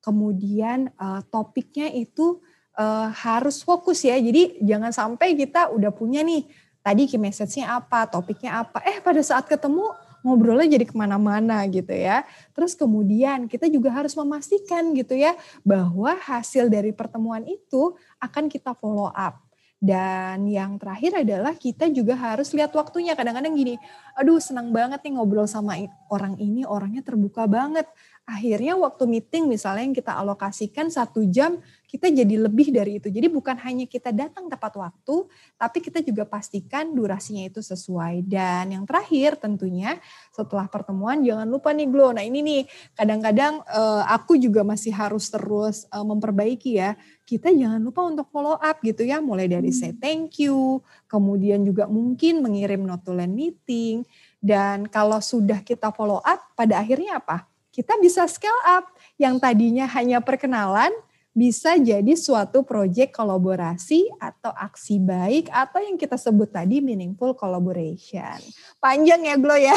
[0.03, 2.43] kemudian uh, topiknya itu
[2.75, 4.19] uh, harus fokus ya.
[4.19, 6.43] Jadi jangan sampai kita udah punya nih
[6.83, 8.83] tadi key message-nya apa, topiknya apa.
[8.83, 9.87] Eh pada saat ketemu
[10.23, 12.27] ngobrolnya jadi ke mana-mana gitu ya.
[12.51, 18.75] Terus kemudian kita juga harus memastikan gitu ya bahwa hasil dari pertemuan itu akan kita
[18.75, 19.39] follow up.
[19.83, 23.19] Dan yang terakhir adalah kita juga harus lihat waktunya.
[23.19, 23.75] Kadang-kadang gini,
[24.15, 25.75] aduh senang banget nih ngobrol sama
[26.07, 27.83] orang ini, orangnya terbuka banget.
[28.23, 31.59] Akhirnya waktu meeting misalnya yang kita alokasikan satu jam,
[31.91, 33.11] kita jadi lebih dari itu.
[33.11, 35.27] Jadi bukan hanya kita datang tepat waktu,
[35.59, 38.23] tapi kita juga pastikan durasinya itu sesuai.
[38.23, 39.99] Dan yang terakhir tentunya
[40.31, 42.15] setelah pertemuan jangan lupa nih Glo.
[42.15, 42.61] Nah ini nih
[42.95, 46.95] kadang-kadang uh, aku juga masih harus terus uh, memperbaiki ya.
[47.27, 49.77] Kita jangan lupa untuk follow up gitu ya, mulai dari hmm.
[49.77, 50.79] say thank you,
[51.11, 54.07] kemudian juga mungkin mengirim notulen meeting.
[54.39, 57.52] Dan kalau sudah kita follow up, pada akhirnya apa?
[57.73, 58.85] Kita bisa scale up
[59.17, 60.93] yang tadinya hanya perkenalan,
[61.33, 68.37] bisa jadi suatu proyek kolaborasi atau aksi baik atau yang kita sebut tadi meaningful collaboration.
[68.77, 69.73] Panjang ya Glo ya.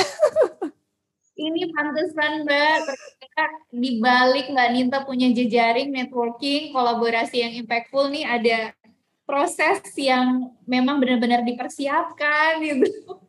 [1.37, 8.24] Ini pantesan Mbak, ternyata di balik Mbak Ninta punya jejaring networking, kolaborasi yang impactful nih
[8.24, 8.59] ada
[9.28, 13.20] proses yang memang benar-benar dipersiapkan gitu.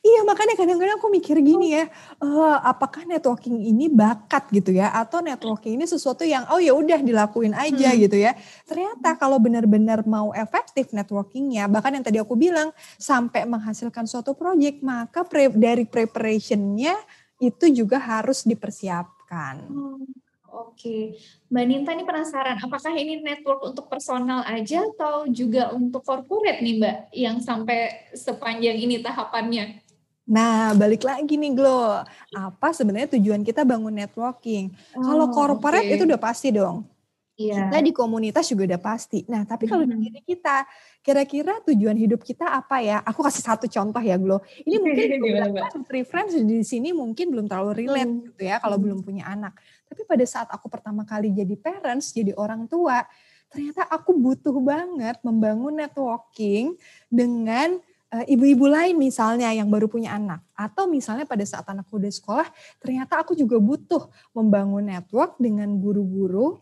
[0.00, 1.88] Iya makanya kadang-kadang aku mikir gini ya,
[2.22, 7.00] uh, apakah networking ini bakat gitu ya, atau networking ini sesuatu yang oh ya udah
[7.00, 8.00] dilakuin aja hmm.
[8.08, 8.32] gitu ya.
[8.64, 14.80] Ternyata kalau benar-benar mau efektif networkingnya, bahkan yang tadi aku bilang sampai menghasilkan suatu project,
[14.80, 16.94] maka pre, dari preparationnya
[17.42, 19.66] itu juga harus dipersiapkan.
[19.66, 20.06] Hmm.
[20.52, 21.16] Oke,
[21.48, 26.76] Mbak Ninta ini penasaran, apakah ini network untuk personal aja atau juga untuk corporate nih
[26.76, 29.80] Mbak, yang sampai sepanjang ini tahapannya?
[30.28, 32.04] Nah, balik lagi nih Glo.
[32.36, 34.76] Apa sebenarnya tujuan kita bangun networking?
[34.92, 35.96] Oh, kalau corporate okay.
[35.96, 36.84] itu udah pasti dong.
[37.32, 37.64] Iya.
[37.64, 39.24] Kita di komunitas juga udah pasti.
[39.24, 39.96] Nah, tapi kalau hmm.
[39.96, 40.68] di diri kita,
[41.00, 43.00] kira-kira tujuan hidup kita apa ya?
[43.08, 44.44] Aku kasih satu contoh ya, Glo.
[44.68, 45.08] Ini mungkin
[45.88, 48.24] free friends di sini mungkin belum terlalu relate hmm.
[48.32, 48.84] gitu ya kalau hmm.
[48.84, 49.56] belum punya anak.
[49.88, 53.00] Tapi pada saat aku pertama kali jadi parents, jadi orang tua,
[53.48, 56.76] ternyata aku butuh banget membangun networking
[57.08, 57.80] dengan
[58.12, 62.48] Eh, ibu-ibu lain misalnya yang baru punya anak atau misalnya pada saat anakku udah sekolah
[62.76, 64.04] ternyata aku juga butuh
[64.36, 66.60] membangun network dengan guru-guru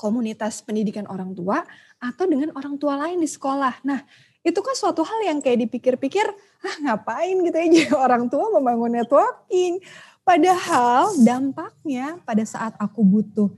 [0.00, 1.60] komunitas pendidikan orang tua
[2.00, 3.84] atau dengan orang tua lain di sekolah.
[3.84, 4.00] Nah,
[4.40, 6.24] itu kan suatu hal yang kayak dipikir-pikir,
[6.64, 9.84] ah ngapain gitu ya jadi orang tua membangun networking.
[10.24, 13.52] Padahal dampaknya pada saat aku butuh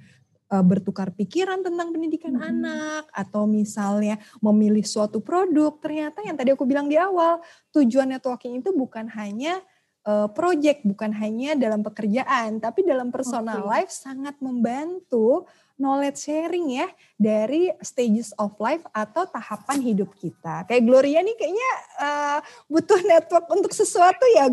[0.53, 2.45] uh, bertukar pikiran tentang pendidikan hmm.
[2.45, 7.41] anak atau misalnya memilih suatu produk ternyata yang tadi aku bilang di awal
[7.73, 9.65] tujuan networking itu bukan hanya
[10.05, 13.71] uh, project bukan hanya dalam pekerjaan tapi dalam personal okay.
[13.73, 15.49] life sangat membantu
[15.81, 20.65] knowledge sharing ya dari stages of life atau tahapan hidup kita.
[20.69, 24.49] Kayak Gloria nih kayaknya uh, butuh network untuk sesuatu ya,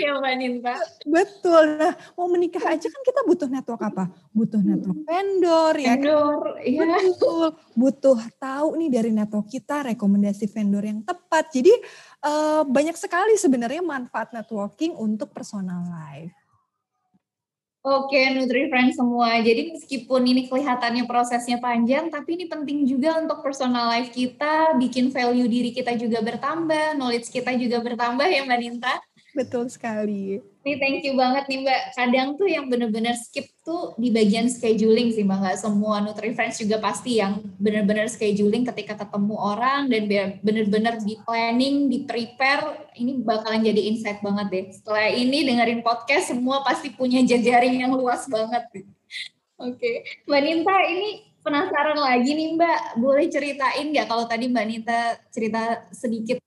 [0.00, 0.74] ya Mbak Ninta.
[1.04, 1.76] Betul.
[1.76, 4.04] Nah, mau menikah aja kan kita butuh network apa?
[4.32, 5.94] Butuh network vendor ya.
[5.94, 6.00] Kan?
[6.00, 6.80] Vendor, iya.
[6.80, 7.48] Betul.
[7.76, 11.52] Butuh tahu nih dari network kita rekomendasi vendor yang tepat.
[11.52, 11.72] Jadi
[12.24, 16.43] uh, banyak sekali sebenarnya manfaat networking untuk personal life.
[17.84, 19.36] Oke, Nutri Friends semua.
[19.44, 25.12] Jadi meskipun ini kelihatannya prosesnya panjang, tapi ini penting juga untuk personal life kita, bikin
[25.12, 28.94] value diri kita juga bertambah, knowledge kita juga bertambah ya Mbak Ninta.
[29.36, 30.53] Betul sekali.
[30.64, 31.82] Nih thank you banget nih Mbak.
[31.92, 35.38] Kadang tuh yang bener-bener skip tuh di bagian scheduling sih Mbak.
[35.44, 40.08] Gak semua Nutri-Friends juga pasti yang bener-bener scheduling ketika ketemu orang dan
[40.40, 42.88] bener-bener di planning, di prepare.
[42.96, 44.64] Ini bakalan jadi insight banget deh.
[44.72, 48.64] Setelah ini dengerin podcast semua pasti punya jajaring yang luas banget.
[48.72, 48.88] Oke.
[49.76, 49.96] Okay.
[50.24, 53.04] Mbak Ninta ini penasaran lagi nih Mbak.
[53.04, 56.40] Boleh ceritain nggak kalau tadi Mbak Ninta cerita sedikit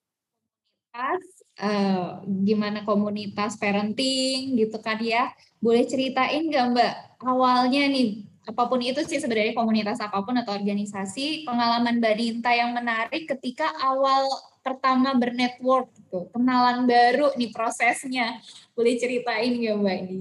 [1.61, 5.33] uh, gimana komunitas parenting gitu kan ya.
[5.57, 6.93] Boleh ceritain nggak Mbak
[7.25, 12.51] awalnya nih apa pun itu sih sebenarnya komunitas apa pun atau organisasi pengalaman Mbak Dinta
[12.55, 14.23] yang menarik ketika awal
[14.63, 18.39] pertama bernetwork gitu kenalan baru nih prosesnya
[18.71, 20.19] boleh ceritain nggak Mbak ini?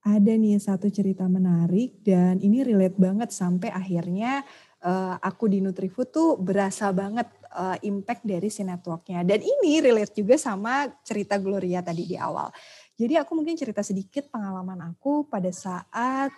[0.00, 4.42] Ada nih satu cerita menarik dan ini relate banget sampai akhirnya
[4.80, 9.22] uh, aku di Nutrifood tuh berasa banget uh, impact dari si networknya.
[9.26, 12.50] Dan ini relate juga sama cerita Gloria tadi di awal.
[12.94, 16.30] Jadi aku mungkin cerita sedikit pengalaman aku pada saat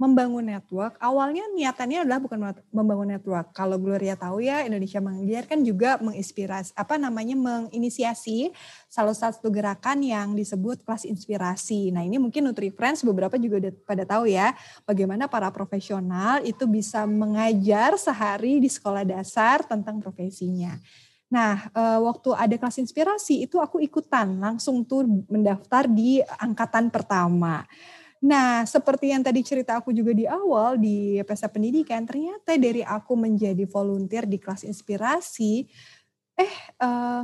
[0.00, 3.52] membangun network, awalnya niatannya adalah bukan membangun network.
[3.52, 8.48] Kalau Gloria tahu ya, Indonesia Mengajar kan juga menginspirasi, apa namanya, menginisiasi
[8.88, 11.92] salah satu gerakan yang disebut kelas inspirasi.
[11.92, 14.56] Nah ini mungkin Nutri Friends beberapa juga udah pada tahu ya,
[14.88, 20.80] bagaimana para profesional itu bisa mengajar sehari di sekolah dasar tentang profesinya.
[21.28, 27.68] Nah, eh, waktu ada kelas inspirasi itu aku ikutan langsung tuh mendaftar di angkatan pertama.
[28.20, 33.16] Nah, seperti yang tadi cerita aku juga di awal di pesta pendidikan, ternyata dari aku
[33.16, 35.64] menjadi volunteer di kelas inspirasi,
[36.40, 36.54] eh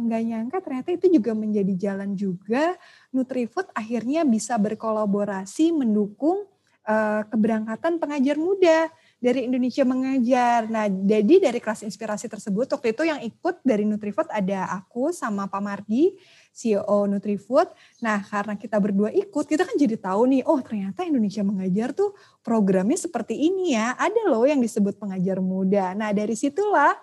[0.05, 2.77] nggak uh, nyangka ternyata itu juga menjadi jalan juga
[3.17, 6.45] Nutrifood akhirnya bisa berkolaborasi mendukung
[6.85, 8.93] uh, keberangkatan pengajar muda
[9.27, 10.71] dari Indonesia Mengajar.
[10.71, 15.51] Nah, jadi dari kelas inspirasi tersebut waktu itu yang ikut dari Nutrifood ada aku sama
[15.51, 16.15] Pak Mardi
[16.55, 17.67] CEO Nutrifood.
[18.07, 22.15] Nah, karena kita berdua ikut, kita kan jadi tahu nih, oh ternyata Indonesia Mengajar tuh
[22.47, 23.99] programnya seperti ini ya.
[23.99, 25.91] Ada loh yang disebut pengajar muda.
[25.99, 26.95] Nah, dari situlah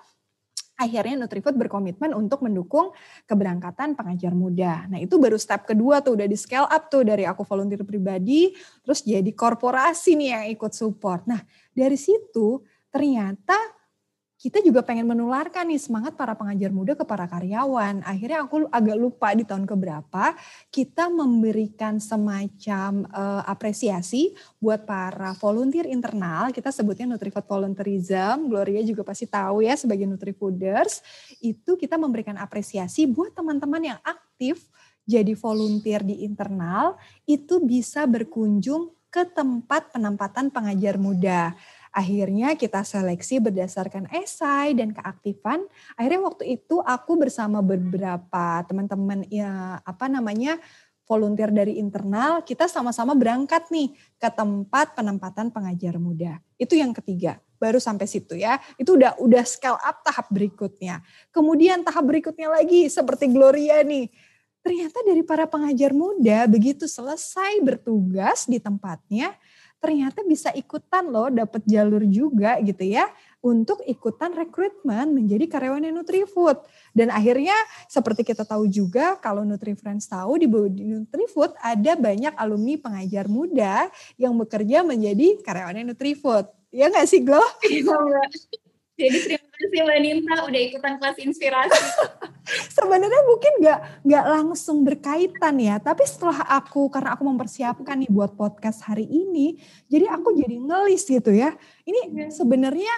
[0.74, 2.92] akhirnya Nutrifood berkomitmen untuk mendukung
[3.30, 4.90] keberangkatan pengajar muda.
[4.90, 8.52] Nah itu baru step kedua tuh udah di scale up tuh dari aku volunteer pribadi
[8.82, 11.30] terus jadi korporasi nih yang ikut support.
[11.30, 11.40] Nah
[11.74, 12.62] dari situ
[12.94, 13.58] ternyata
[14.44, 18.04] kita juga pengen menularkan nih semangat para pengajar muda ke para karyawan.
[18.04, 20.36] Akhirnya aku agak lupa di tahun keberapa
[20.68, 26.52] kita memberikan semacam uh, apresiasi buat para volunteer internal.
[26.52, 28.52] Kita sebutnya Nutrifood Volunteerism.
[28.52, 31.00] Gloria juga pasti tahu ya sebagai Nutrifooders.
[31.40, 34.60] Itu kita memberikan apresiasi buat teman-teman yang aktif
[35.08, 36.96] jadi volunteer di internal
[37.28, 41.54] itu bisa berkunjung ke tempat penempatan pengajar muda.
[41.94, 45.70] Akhirnya kita seleksi berdasarkan esai dan keaktifan.
[45.94, 50.58] Akhirnya waktu itu aku bersama beberapa teman-teman ya apa namanya
[51.06, 56.42] volunteer dari internal, kita sama-sama berangkat nih ke tempat penempatan pengajar muda.
[56.58, 57.38] Itu yang ketiga.
[57.62, 58.58] Baru sampai situ ya.
[58.82, 61.06] Itu udah udah scale up tahap berikutnya.
[61.30, 64.10] Kemudian tahap berikutnya lagi seperti Gloria nih.
[64.64, 69.36] Ternyata dari para pengajar muda begitu selesai bertugas di tempatnya,
[69.84, 73.04] ternyata bisa ikutan loh dapat jalur juga gitu ya
[73.44, 76.64] untuk ikutan rekrutmen menjadi karyawan Nutrifood.
[76.96, 77.52] Dan akhirnya
[77.92, 84.32] seperti kita tahu juga kalau NutriFriends tahu di Nutrifood ada banyak alumni pengajar muda yang
[84.40, 86.48] bekerja menjadi karyawan Nutrifood.
[86.72, 87.44] Ya nggak sih Glo?
[87.68, 88.00] Iya
[88.94, 91.82] Jadi terima kasih Mbak Ninta udah ikutan kelas inspirasi.
[92.78, 98.38] Sebenarnya mungkin nggak nggak langsung berkaitan ya, tapi setelah aku karena aku mempersiapkan nih buat
[98.38, 99.58] podcast hari ini,
[99.90, 101.58] jadi aku jadi ngelis gitu ya.
[101.90, 102.26] Ini iya.
[102.30, 102.94] sebenarnya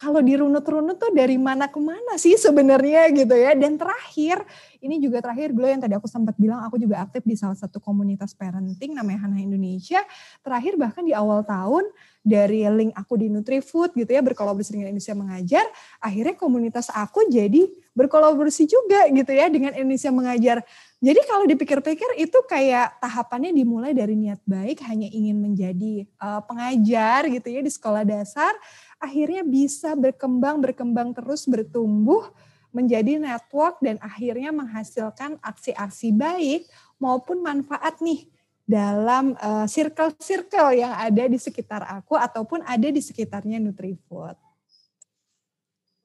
[0.00, 3.52] kalau dirunut-runut tuh dari mana ke mana sih sebenarnya gitu ya.
[3.52, 4.40] Dan terakhir,
[4.80, 7.82] ini juga terakhir Glo yang tadi aku sempat bilang aku juga aktif di salah satu
[7.84, 10.00] komunitas parenting namanya Hana Indonesia.
[10.40, 11.84] Terakhir bahkan di awal tahun
[12.20, 15.66] dari link aku di Nutrifood gitu ya berkolaborasi dengan Indonesia Mengajar,
[15.98, 17.64] akhirnya komunitas aku jadi
[17.96, 20.60] berkolaborasi juga gitu ya dengan Indonesia Mengajar.
[21.00, 27.24] Jadi kalau dipikir-pikir itu kayak tahapannya dimulai dari niat baik hanya ingin menjadi uh, pengajar
[27.32, 28.52] gitu ya di sekolah dasar,
[29.00, 32.28] akhirnya bisa berkembang berkembang terus bertumbuh
[32.70, 36.68] menjadi network dan akhirnya menghasilkan aksi-aksi baik
[37.02, 38.28] maupun manfaat nih
[38.70, 44.38] dalam uh, circle-circle yang ada di sekitar aku ataupun ada di sekitarnya Nutrifood.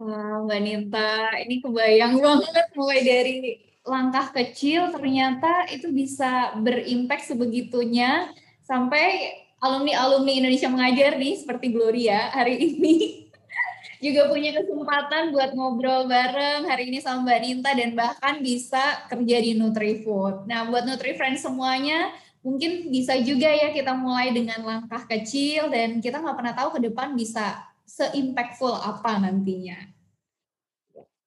[0.01, 3.37] Wah, Mbak Ninta, ini kebayang banget mulai dari
[3.85, 8.33] langkah kecil ternyata itu bisa berimpact sebegitunya
[8.65, 13.29] sampai alumni-alumni Indonesia mengajar nih seperti Gloria hari ini
[14.05, 19.37] juga punya kesempatan buat ngobrol bareng hari ini sama Mbak Ninta dan bahkan bisa kerja
[19.37, 20.49] di NutriFood.
[20.49, 22.11] Nah, buat NutriFriends semuanya,
[22.45, 26.79] mungkin bisa juga ya kita mulai dengan langkah kecil dan kita nggak pernah tahu ke
[26.85, 29.81] depan bisa se-impactful apa nantinya.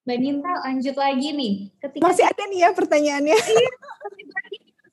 [0.06, 1.54] Mbak Ninta lanjut lagi nih.
[1.82, 3.38] Ketika Masih ada nih ya pertanyaannya.
[3.48, 3.70] Iya,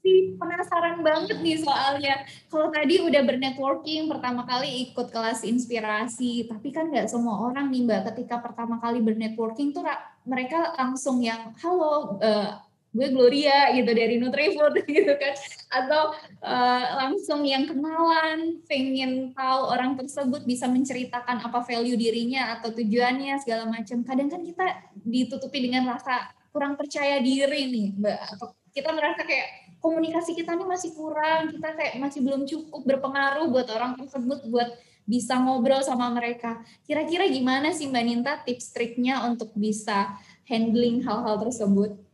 [0.05, 2.29] sih penasaran banget nih soalnya.
[2.53, 7.89] Kalau tadi udah bernetworking pertama kali ikut kelas inspirasi, tapi kan nggak semua orang nih
[7.89, 9.81] mbak ketika pertama kali bernetworking tuh
[10.29, 12.61] mereka langsung yang halo uh,
[12.95, 15.35] gue Gloria gitu dari Nutrifood gitu kan
[15.67, 22.71] atau uh, langsung yang kenalan pengen tahu orang tersebut bisa menceritakan apa value dirinya atau
[22.71, 24.65] tujuannya segala macam kadang kan kita
[25.03, 30.65] ditutupi dengan rasa kurang percaya diri nih mbak atau kita merasa kayak komunikasi kita nih
[30.65, 34.73] masih kurang, kita kayak masih belum cukup berpengaruh buat orang tersebut buat
[35.05, 36.59] bisa ngobrol sama mereka.
[36.89, 40.17] Kira-kira gimana sih Mbak Ninta tips triknya untuk bisa
[40.49, 42.04] handling hal-hal tersebut?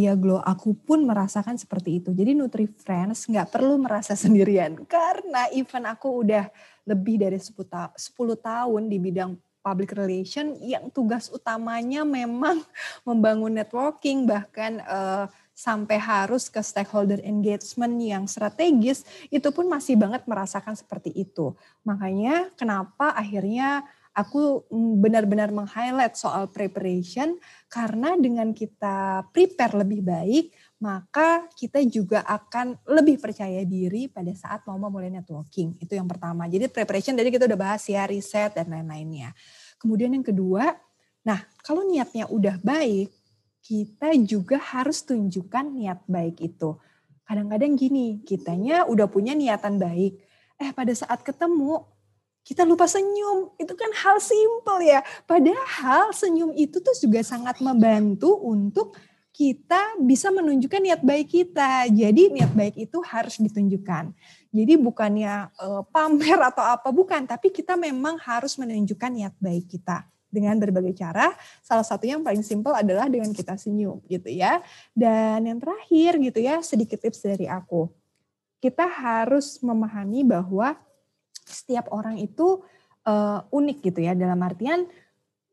[0.00, 2.16] Iya Glo, aku pun merasakan seperti itu.
[2.16, 4.88] Jadi Nutri Friends nggak perlu merasa sendirian.
[4.88, 6.48] Karena event aku udah
[6.88, 7.60] lebih dari 10,
[8.40, 12.64] tahun di bidang public relation yang tugas utamanya memang
[13.08, 20.24] membangun networking bahkan uh, sampai harus ke stakeholder engagement yang strategis, itu pun masih banget
[20.24, 21.52] merasakan seperti itu.
[21.84, 23.84] Makanya kenapa akhirnya
[24.14, 27.38] aku mm, benar-benar meng-highlight soal preparation
[27.70, 30.50] karena dengan kita prepare lebih baik,
[30.82, 35.78] maka kita juga akan lebih percaya diri pada saat mau memulai networking.
[35.78, 36.50] Itu yang pertama.
[36.50, 39.30] Jadi preparation jadi kita udah bahas ya, riset dan lain-lainnya.
[39.78, 40.74] Kemudian yang kedua,
[41.22, 43.12] nah kalau niatnya udah baik,
[43.60, 46.80] kita juga harus tunjukkan niat baik itu.
[47.28, 50.18] Kadang-kadang gini, kitanya udah punya niatan baik,
[50.58, 51.86] eh pada saat ketemu
[52.44, 53.52] kita lupa senyum.
[53.60, 55.00] Itu kan hal simpel ya.
[55.28, 58.96] Padahal senyum itu tuh juga sangat membantu untuk
[59.30, 61.88] kita bisa menunjukkan niat baik kita.
[61.88, 64.12] Jadi niat baik itu harus ditunjukkan.
[64.50, 70.04] Jadi bukannya uh, pamer atau apa bukan, tapi kita memang harus menunjukkan niat baik kita
[70.28, 71.32] dengan berbagai cara.
[71.64, 74.60] Salah satu yang paling simpel adalah dengan kita senyum gitu ya.
[74.92, 77.88] Dan yang terakhir gitu ya, sedikit tips dari aku.
[78.60, 80.76] Kita harus memahami bahwa
[81.50, 82.62] setiap orang itu
[83.04, 84.86] uh, unik gitu ya dalam artian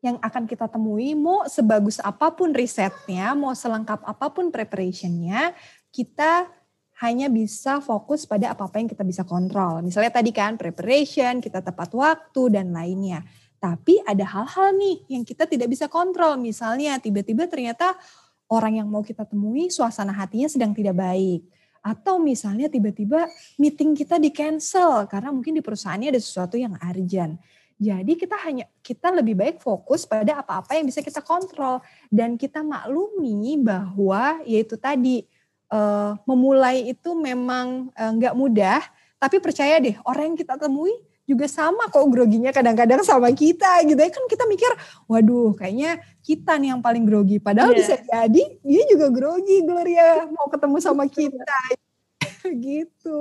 [0.05, 5.57] yang akan kita temui mau sebagus apa pun risetnya, mau selengkap apa pun preparationnya,
[5.89, 6.45] kita
[7.01, 9.81] hanya bisa fokus pada apa-apa yang kita bisa kontrol.
[9.85, 13.21] Misalnya tadi kan preparation, kita tepat waktu dan lainnya.
[13.57, 16.37] Tapi ada hal-hal nih yang kita tidak bisa kontrol.
[16.37, 17.97] Misalnya tiba-tiba ternyata
[18.49, 21.45] orang yang mau kita temui suasana hatinya sedang tidak baik.
[21.81, 27.39] Atau misalnya tiba-tiba meeting kita di cancel karena mungkin di perusahaannya ada sesuatu yang urgent.
[27.77, 31.77] Jadi kita hanya kita lebih baik fokus pada apa-apa yang bisa kita kontrol
[32.09, 35.29] dan kita maklumi bahwa yaitu tadi
[35.69, 38.81] uh, memulai itu memang uh, nggak mudah.
[39.17, 40.93] Tapi percaya deh orang yang kita temui
[41.27, 44.09] juga sama kok groginya kadang-kadang sama kita gitu ya.
[44.09, 44.71] Kan kita mikir
[45.11, 47.37] waduh kayaknya kita nih yang paling grogi.
[47.43, 47.79] Padahal yeah.
[47.83, 51.59] bisa jadi dia juga grogi Gloria mau ketemu sama kita.
[52.47, 53.19] Gitu.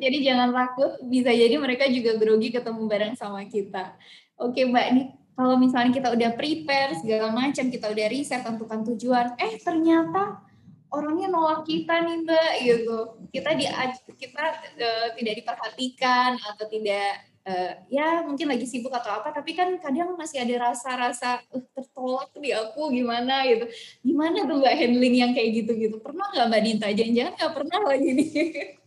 [0.00, 3.92] Jadi jangan takut bisa jadi mereka juga grogi ketemu bareng sama kita.
[4.40, 9.36] Oke mbak nih kalau misalnya kita udah prepare segala macam kita udah riset tentukan tujuan
[9.36, 10.47] eh ternyata
[10.92, 12.52] orangnya nolak kita nih mbak.
[12.64, 12.98] Gitu
[13.32, 13.64] kita di
[14.16, 14.44] kita
[14.80, 20.16] uh, tidak diperhatikan atau tidak uh, ya mungkin lagi sibuk atau apa tapi kan kadang
[20.16, 23.44] masih ada rasa-rasa uh, tertolak di aku gimana?
[23.44, 23.68] gitu.
[24.04, 26.86] Gimana tuh mbak handling yang kayak gitu gitu pernah nggak mbak Dinta?
[26.92, 28.30] Jangan-jangan nggak pernah lagi nih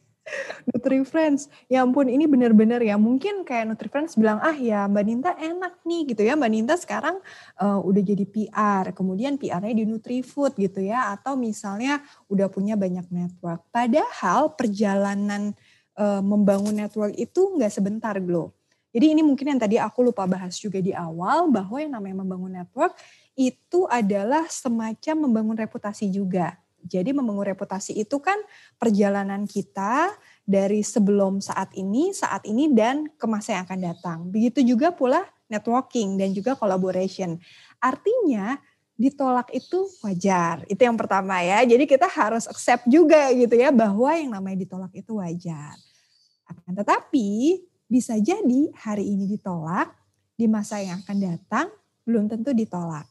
[0.70, 5.04] Nutri Friends, ya ampun ini benar-benar ya mungkin kayak Nutri Friends bilang ah ya Mbak
[5.06, 7.18] Ninta enak nih gitu ya Mbak Ninta sekarang
[7.58, 13.10] uh, udah jadi PR, kemudian PR-nya di Nutrifood gitu ya atau misalnya udah punya banyak
[13.10, 13.66] network.
[13.74, 15.54] Padahal perjalanan
[15.98, 18.54] uh, membangun network itu nggak sebentar Glow.
[18.92, 22.60] Jadi ini mungkin yang tadi aku lupa bahas juga di awal bahwa yang namanya membangun
[22.60, 22.92] network
[23.40, 26.60] itu adalah semacam membangun reputasi juga.
[26.86, 28.38] Jadi membangun reputasi itu kan
[28.78, 30.14] perjalanan kita
[30.46, 34.18] dari sebelum saat ini, saat ini dan ke masa yang akan datang.
[34.30, 37.38] Begitu juga pula networking dan juga collaboration.
[37.78, 38.58] Artinya
[38.96, 40.62] ditolak itu wajar.
[40.70, 41.66] Itu yang pertama ya.
[41.66, 45.76] Jadi kita harus accept juga gitu ya bahwa yang namanya ditolak itu wajar.
[46.70, 47.60] Tetapi
[47.92, 49.92] bisa jadi hari ini ditolak,
[50.40, 51.68] di masa yang akan datang
[52.08, 53.06] belum tentu ditolak.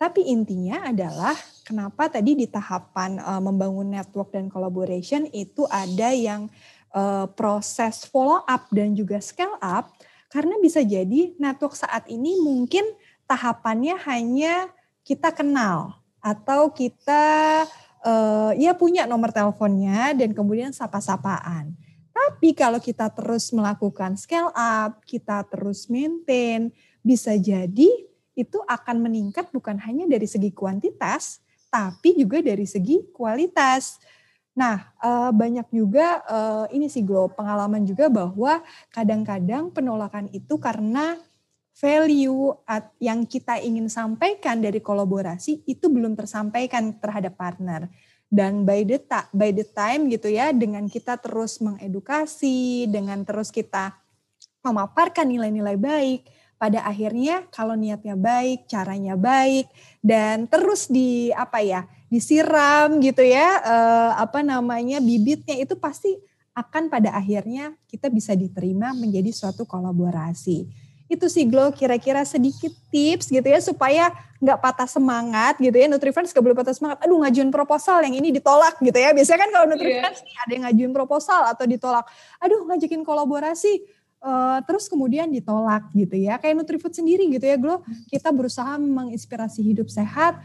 [0.00, 6.48] Tapi intinya adalah kenapa tadi di tahapan uh, membangun network dan collaboration itu ada yang
[6.96, 9.92] uh, proses follow up dan juga scale up
[10.32, 12.88] karena bisa jadi network saat ini mungkin
[13.28, 14.72] tahapannya hanya
[15.04, 17.68] kita kenal atau kita
[18.00, 21.76] uh, ya punya nomor teleponnya dan kemudian sapa-sapaan.
[22.08, 26.72] Tapi kalau kita terus melakukan scale up, kita terus maintain,
[27.04, 28.09] bisa jadi
[28.40, 34.00] itu akan meningkat bukan hanya dari segi kuantitas, tapi juga dari segi kualitas.
[34.56, 41.20] Nah, eh, banyak juga eh, ini sih Glo, pengalaman juga bahwa kadang-kadang penolakan itu karena
[41.80, 42.52] value
[43.00, 47.88] yang kita ingin sampaikan dari kolaborasi itu belum tersampaikan terhadap partner.
[48.30, 49.00] Dan by the,
[49.34, 53.96] by the time gitu ya, dengan kita terus mengedukasi, dengan terus kita
[54.62, 56.20] memaparkan nilai-nilai baik,
[56.60, 59.64] pada akhirnya kalau niatnya baik, caranya baik
[60.04, 66.20] dan terus di apa ya, disiram gitu ya, eh, apa namanya bibitnya itu pasti
[66.52, 70.68] akan pada akhirnya kita bisa diterima menjadi suatu kolaborasi.
[71.10, 75.90] Itu sih Glo kira-kira sedikit tips gitu ya supaya nggak patah semangat gitu ya.
[75.90, 77.02] Nutrifriends gak boleh patah semangat.
[77.02, 79.10] Aduh ngajuin proposal yang ini ditolak gitu ya.
[79.10, 79.72] Biasanya kan kalau iya.
[79.74, 80.28] Nutrifriends yeah.
[80.28, 82.06] nih ada yang ngajuin proposal atau ditolak.
[82.38, 83.82] Aduh ngajakin kolaborasi
[84.20, 86.36] uh, terus kemudian ditolak gitu ya.
[86.36, 87.82] Kayak Nutrifood sendiri gitu ya, Glo.
[88.08, 90.38] Kita berusaha menginspirasi hidup sehat.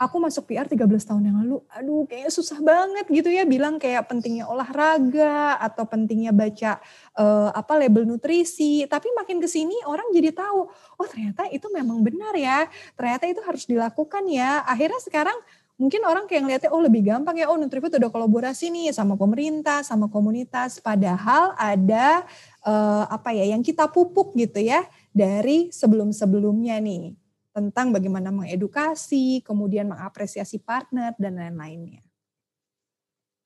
[0.00, 4.08] Aku masuk PR 13 tahun yang lalu, aduh kayaknya susah banget gitu ya bilang kayak
[4.08, 6.80] pentingnya olahraga atau pentingnya baca
[7.20, 8.88] uh, apa label nutrisi.
[8.88, 12.64] Tapi makin ke sini orang jadi tahu, oh ternyata itu memang benar ya.
[12.96, 14.64] Ternyata itu harus dilakukan ya.
[14.64, 15.36] Akhirnya sekarang
[15.80, 19.80] mungkin orang kayak ngeliatnya oh lebih gampang ya oh Nutrifood udah kolaborasi nih sama pemerintah
[19.80, 22.28] sama komunitas padahal ada
[22.68, 24.84] uh, apa ya yang kita pupuk gitu ya
[25.16, 27.16] dari sebelum-sebelumnya nih
[27.50, 32.02] tentang bagaimana mengedukasi, kemudian mengapresiasi partner dan lain-lainnya.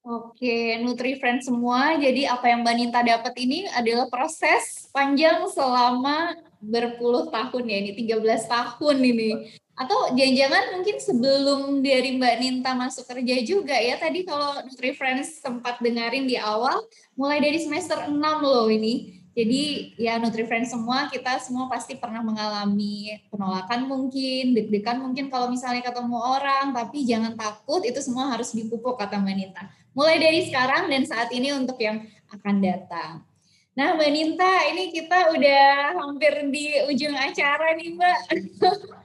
[0.05, 1.97] Oke, Nutri Friends semua.
[1.97, 7.77] Jadi apa yang Mbak Ninta dapat ini adalah proses panjang selama berpuluh tahun ya.
[7.81, 9.31] Ini 13 tahun ini.
[9.75, 13.99] Atau jangan-jangan mungkin sebelum dari Mbak Ninta masuk kerja juga ya.
[13.99, 16.87] Tadi kalau Nutri Friends sempat dengerin di awal,
[17.19, 19.25] mulai dari semester 6 loh ini.
[19.35, 25.83] Jadi ya NutriFriends semua kita semua pasti pernah mengalami penolakan mungkin, deg-degan mungkin kalau misalnya
[25.83, 29.67] ketemu orang, tapi jangan takut itu semua harus dipupuk kata Mbak Ninta.
[29.91, 33.27] Mulai dari sekarang dan saat ini untuk yang akan datang.
[33.75, 38.21] Nah Mbak Ninta ini kita udah hampir di ujung acara nih Mbak.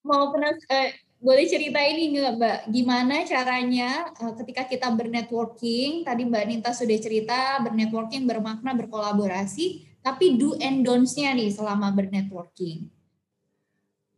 [0.00, 6.24] Mau pernah eh, boleh cerita ini nggak Mbak, gimana caranya uh, ketika kita bernetworking, tadi
[6.24, 12.88] Mbak Ninta sudah cerita bernetworking bermakna berkolaborasi, tapi do and don'ts-nya nih selama bernetworking.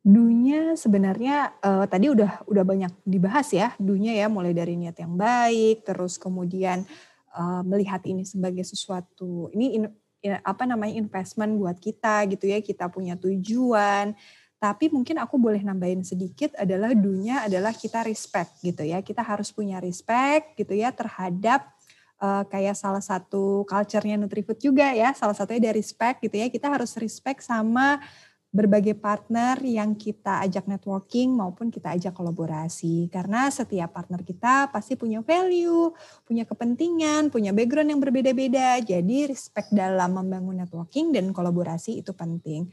[0.02, 5.18] Dunya sebenarnya uh, tadi udah udah banyak dibahas ya, dunya ya mulai dari niat yang
[5.18, 6.86] baik, terus kemudian
[7.34, 9.82] uh, melihat ini sebagai sesuatu ini in,
[10.22, 14.14] in, apa namanya investment buat kita gitu ya, kita punya tujuan,
[14.62, 19.02] tapi mungkin aku boleh nambahin sedikit adalah dunia adalah kita respect gitu ya.
[19.02, 21.66] Kita harus punya respect gitu ya terhadap
[22.22, 25.10] uh, kayak salah satu culture-nya Nutrifood juga ya.
[25.18, 26.46] Salah satunya dari respect gitu ya.
[26.46, 27.98] Kita harus respect sama
[28.54, 33.10] berbagai partner yang kita ajak networking maupun kita ajak kolaborasi.
[33.10, 35.90] Karena setiap partner kita pasti punya value,
[36.22, 38.78] punya kepentingan, punya background yang berbeda-beda.
[38.78, 42.70] Jadi respect dalam membangun networking dan kolaborasi itu penting.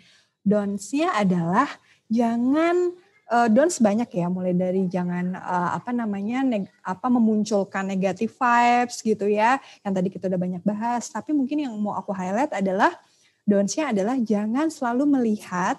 [0.49, 1.69] Donsnya adalah
[2.09, 2.97] jangan
[3.29, 9.05] uh, dons banyak ya mulai dari jangan uh, apa namanya neg, apa memunculkan negatif vibes
[9.05, 11.07] gitu ya yang tadi kita udah banyak bahas.
[11.13, 12.97] Tapi mungkin yang mau aku highlight adalah
[13.45, 15.77] donsnya adalah jangan selalu melihat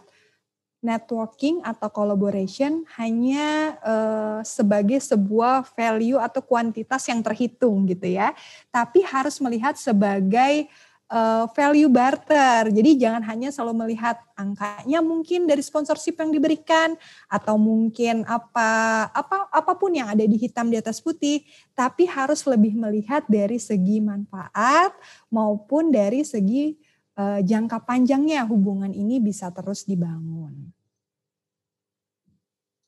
[0.81, 8.33] networking atau collaboration hanya uh, sebagai sebuah value atau kuantitas yang terhitung gitu ya.
[8.73, 10.73] Tapi harus melihat sebagai
[11.11, 12.71] uh, value barter.
[12.71, 16.95] Jadi jangan hanya selalu melihat angkanya mungkin dari sponsorship yang diberikan
[17.27, 21.45] atau mungkin apa apa apa pun yang ada di hitam di atas putih,
[21.75, 24.95] tapi harus lebih melihat dari segi manfaat
[25.29, 26.79] maupun dari segi
[27.19, 30.73] uh, jangka panjangnya hubungan ini bisa terus dibangun.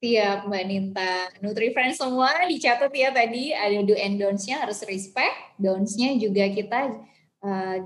[0.03, 1.31] Siap Mbak Ninta.
[1.39, 6.99] NutriFriends semua dicatat ya tadi ada do and don'ts-nya harus respect, don'ts-nya juga kita
[7.39, 7.79] uh,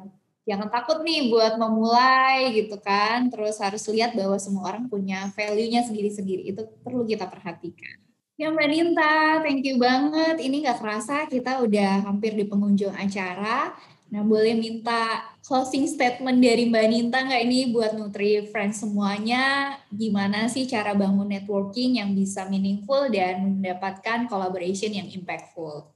[0.47, 3.29] jangan takut nih buat memulai gitu kan.
[3.29, 6.55] Terus harus lihat bahwa semua orang punya value-nya sendiri-sendiri.
[6.55, 7.99] Itu perlu kita perhatikan.
[8.37, 10.39] Ya Mbak Ninta, thank you banget.
[10.39, 13.75] Ini nggak kerasa kita udah hampir di pengunjung acara.
[14.07, 19.75] Nah, boleh minta closing statement dari Mbak Ninta nggak ini buat Nutri Friends semuanya?
[19.91, 25.96] Gimana sih cara bangun networking yang bisa meaningful dan mendapatkan collaboration yang impactful?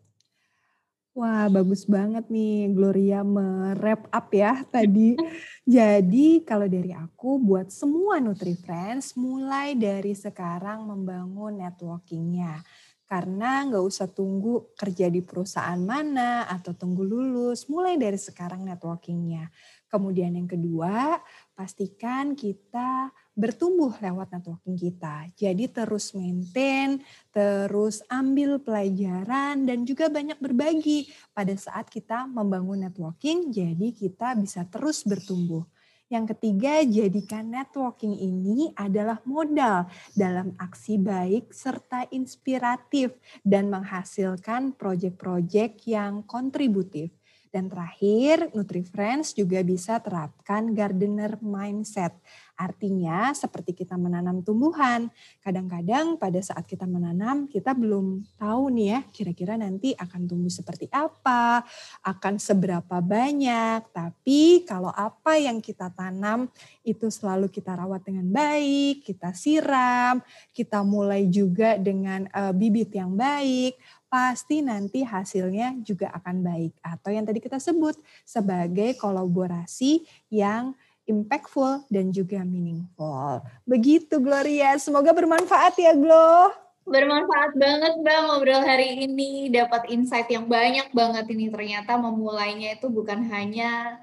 [1.20, 5.20] Wah, bagus banget nih Gloria merap up ya tadi.
[5.68, 12.64] Jadi kalau dari aku buat semua Nutri Friends mulai dari sekarang membangun networkingnya
[13.04, 19.52] karena nggak usah tunggu kerja di perusahaan mana atau tunggu lulus, mulai dari sekarang networkingnya.
[19.92, 21.20] Kemudian yang kedua,
[21.52, 25.32] pastikan kita bertumbuh lewat networking kita.
[25.32, 27.00] Jadi terus maintain,
[27.32, 33.48] terus ambil pelajaran dan juga banyak berbagi pada saat kita membangun networking.
[33.48, 35.64] Jadi kita bisa terus bertumbuh.
[36.10, 43.14] Yang ketiga, jadikan networking ini adalah modal dalam aksi baik serta inspiratif
[43.46, 47.14] dan menghasilkan proyek-proyek yang kontributif.
[47.50, 52.14] Dan terakhir, NutriFriends juga bisa terapkan gardener mindset.
[52.60, 55.08] Artinya seperti kita menanam tumbuhan.
[55.40, 60.92] Kadang-kadang pada saat kita menanam, kita belum tahu nih ya kira-kira nanti akan tumbuh seperti
[60.92, 61.64] apa,
[62.04, 63.88] akan seberapa banyak.
[63.96, 66.52] Tapi kalau apa yang kita tanam
[66.84, 70.20] itu selalu kita rawat dengan baik, kita siram,
[70.52, 73.80] kita mulai juga dengan uh, bibit yang baik,
[74.10, 76.76] pasti nanti hasilnya juga akan baik.
[76.84, 77.96] Atau yang tadi kita sebut
[78.28, 80.76] sebagai kolaborasi yang
[81.10, 83.42] impactful dan juga meaningful.
[83.66, 86.54] Begitu Gloria, semoga bermanfaat ya Glo.
[86.86, 92.86] Bermanfaat banget Mbak ngobrol hari ini, dapat insight yang banyak banget ini ternyata memulainya itu
[92.88, 94.00] bukan hanya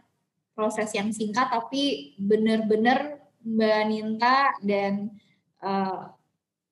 [0.57, 5.13] proses yang singkat tapi benar-benar Mbak Ninta dan
[5.61, 6.16] uh,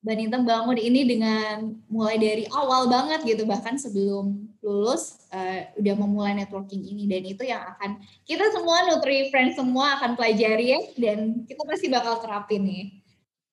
[0.06, 6.38] Mbak bangun ini dengan mulai dari awal banget gitu bahkan sebelum lulus uh, udah memulai
[6.38, 11.42] networking ini dan itu yang akan kita semua Nutri Friends semua akan pelajari ya dan
[11.42, 12.86] kita pasti bakal terapin nih.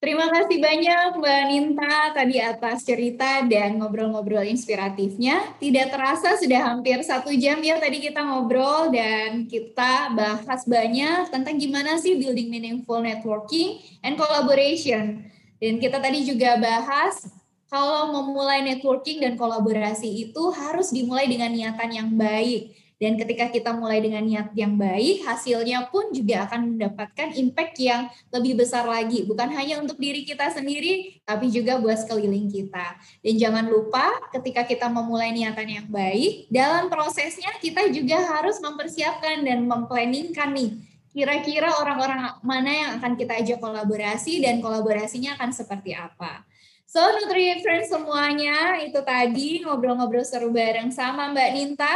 [0.04, 5.56] Terima kasih banyak Mbak Ninta tadi atas cerita dan ngobrol-ngobrol inspiratifnya.
[5.56, 11.56] Tidak terasa sudah hampir satu jam ya tadi kita ngobrol dan kita bahas banyak tentang
[11.56, 15.24] gimana sih building meaningful networking and collaboration.
[15.64, 17.24] Dan kita tadi juga bahas
[17.72, 22.76] kalau memulai networking dan kolaborasi itu harus dimulai dengan niatan yang baik.
[23.00, 28.12] Dan ketika kita mulai dengan niat yang baik, hasilnya pun juga akan mendapatkan impact yang
[28.28, 29.24] lebih besar lagi.
[29.24, 33.00] Bukan hanya untuk diri kita sendiri, tapi juga buat sekeliling kita.
[33.24, 39.42] Dan jangan lupa ketika kita memulai niatan yang baik, dalam prosesnya kita juga harus mempersiapkan
[39.42, 45.94] dan memplanningkan nih kira-kira orang-orang mana yang akan kita ajak kolaborasi dan kolaborasinya akan seperti
[45.94, 46.42] apa.
[46.90, 51.94] So, Nutri Friends semuanya, itu tadi ngobrol-ngobrol seru bareng sama Mbak Ninta.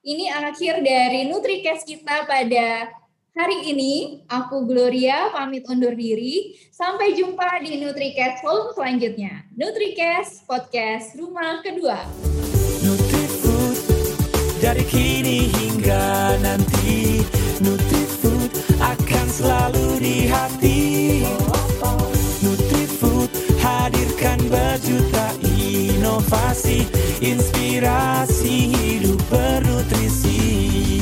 [0.00, 2.88] Ini akhir dari NutriCast kita pada
[3.36, 4.24] hari ini.
[4.26, 6.58] Aku Gloria, pamit undur diri.
[6.72, 9.44] Sampai jumpa di NutriCast volume selanjutnya.
[9.54, 12.00] NutriCast, podcast rumah kedua.
[12.80, 13.76] NutriFood,
[14.58, 17.22] dari kini hingga nanti.
[17.60, 17.99] Akan
[19.40, 20.80] selalu di hati.
[22.44, 26.84] Nutrifood hadirkan berjuta inovasi
[27.20, 30.99] Inspirasi hidup bernutrisi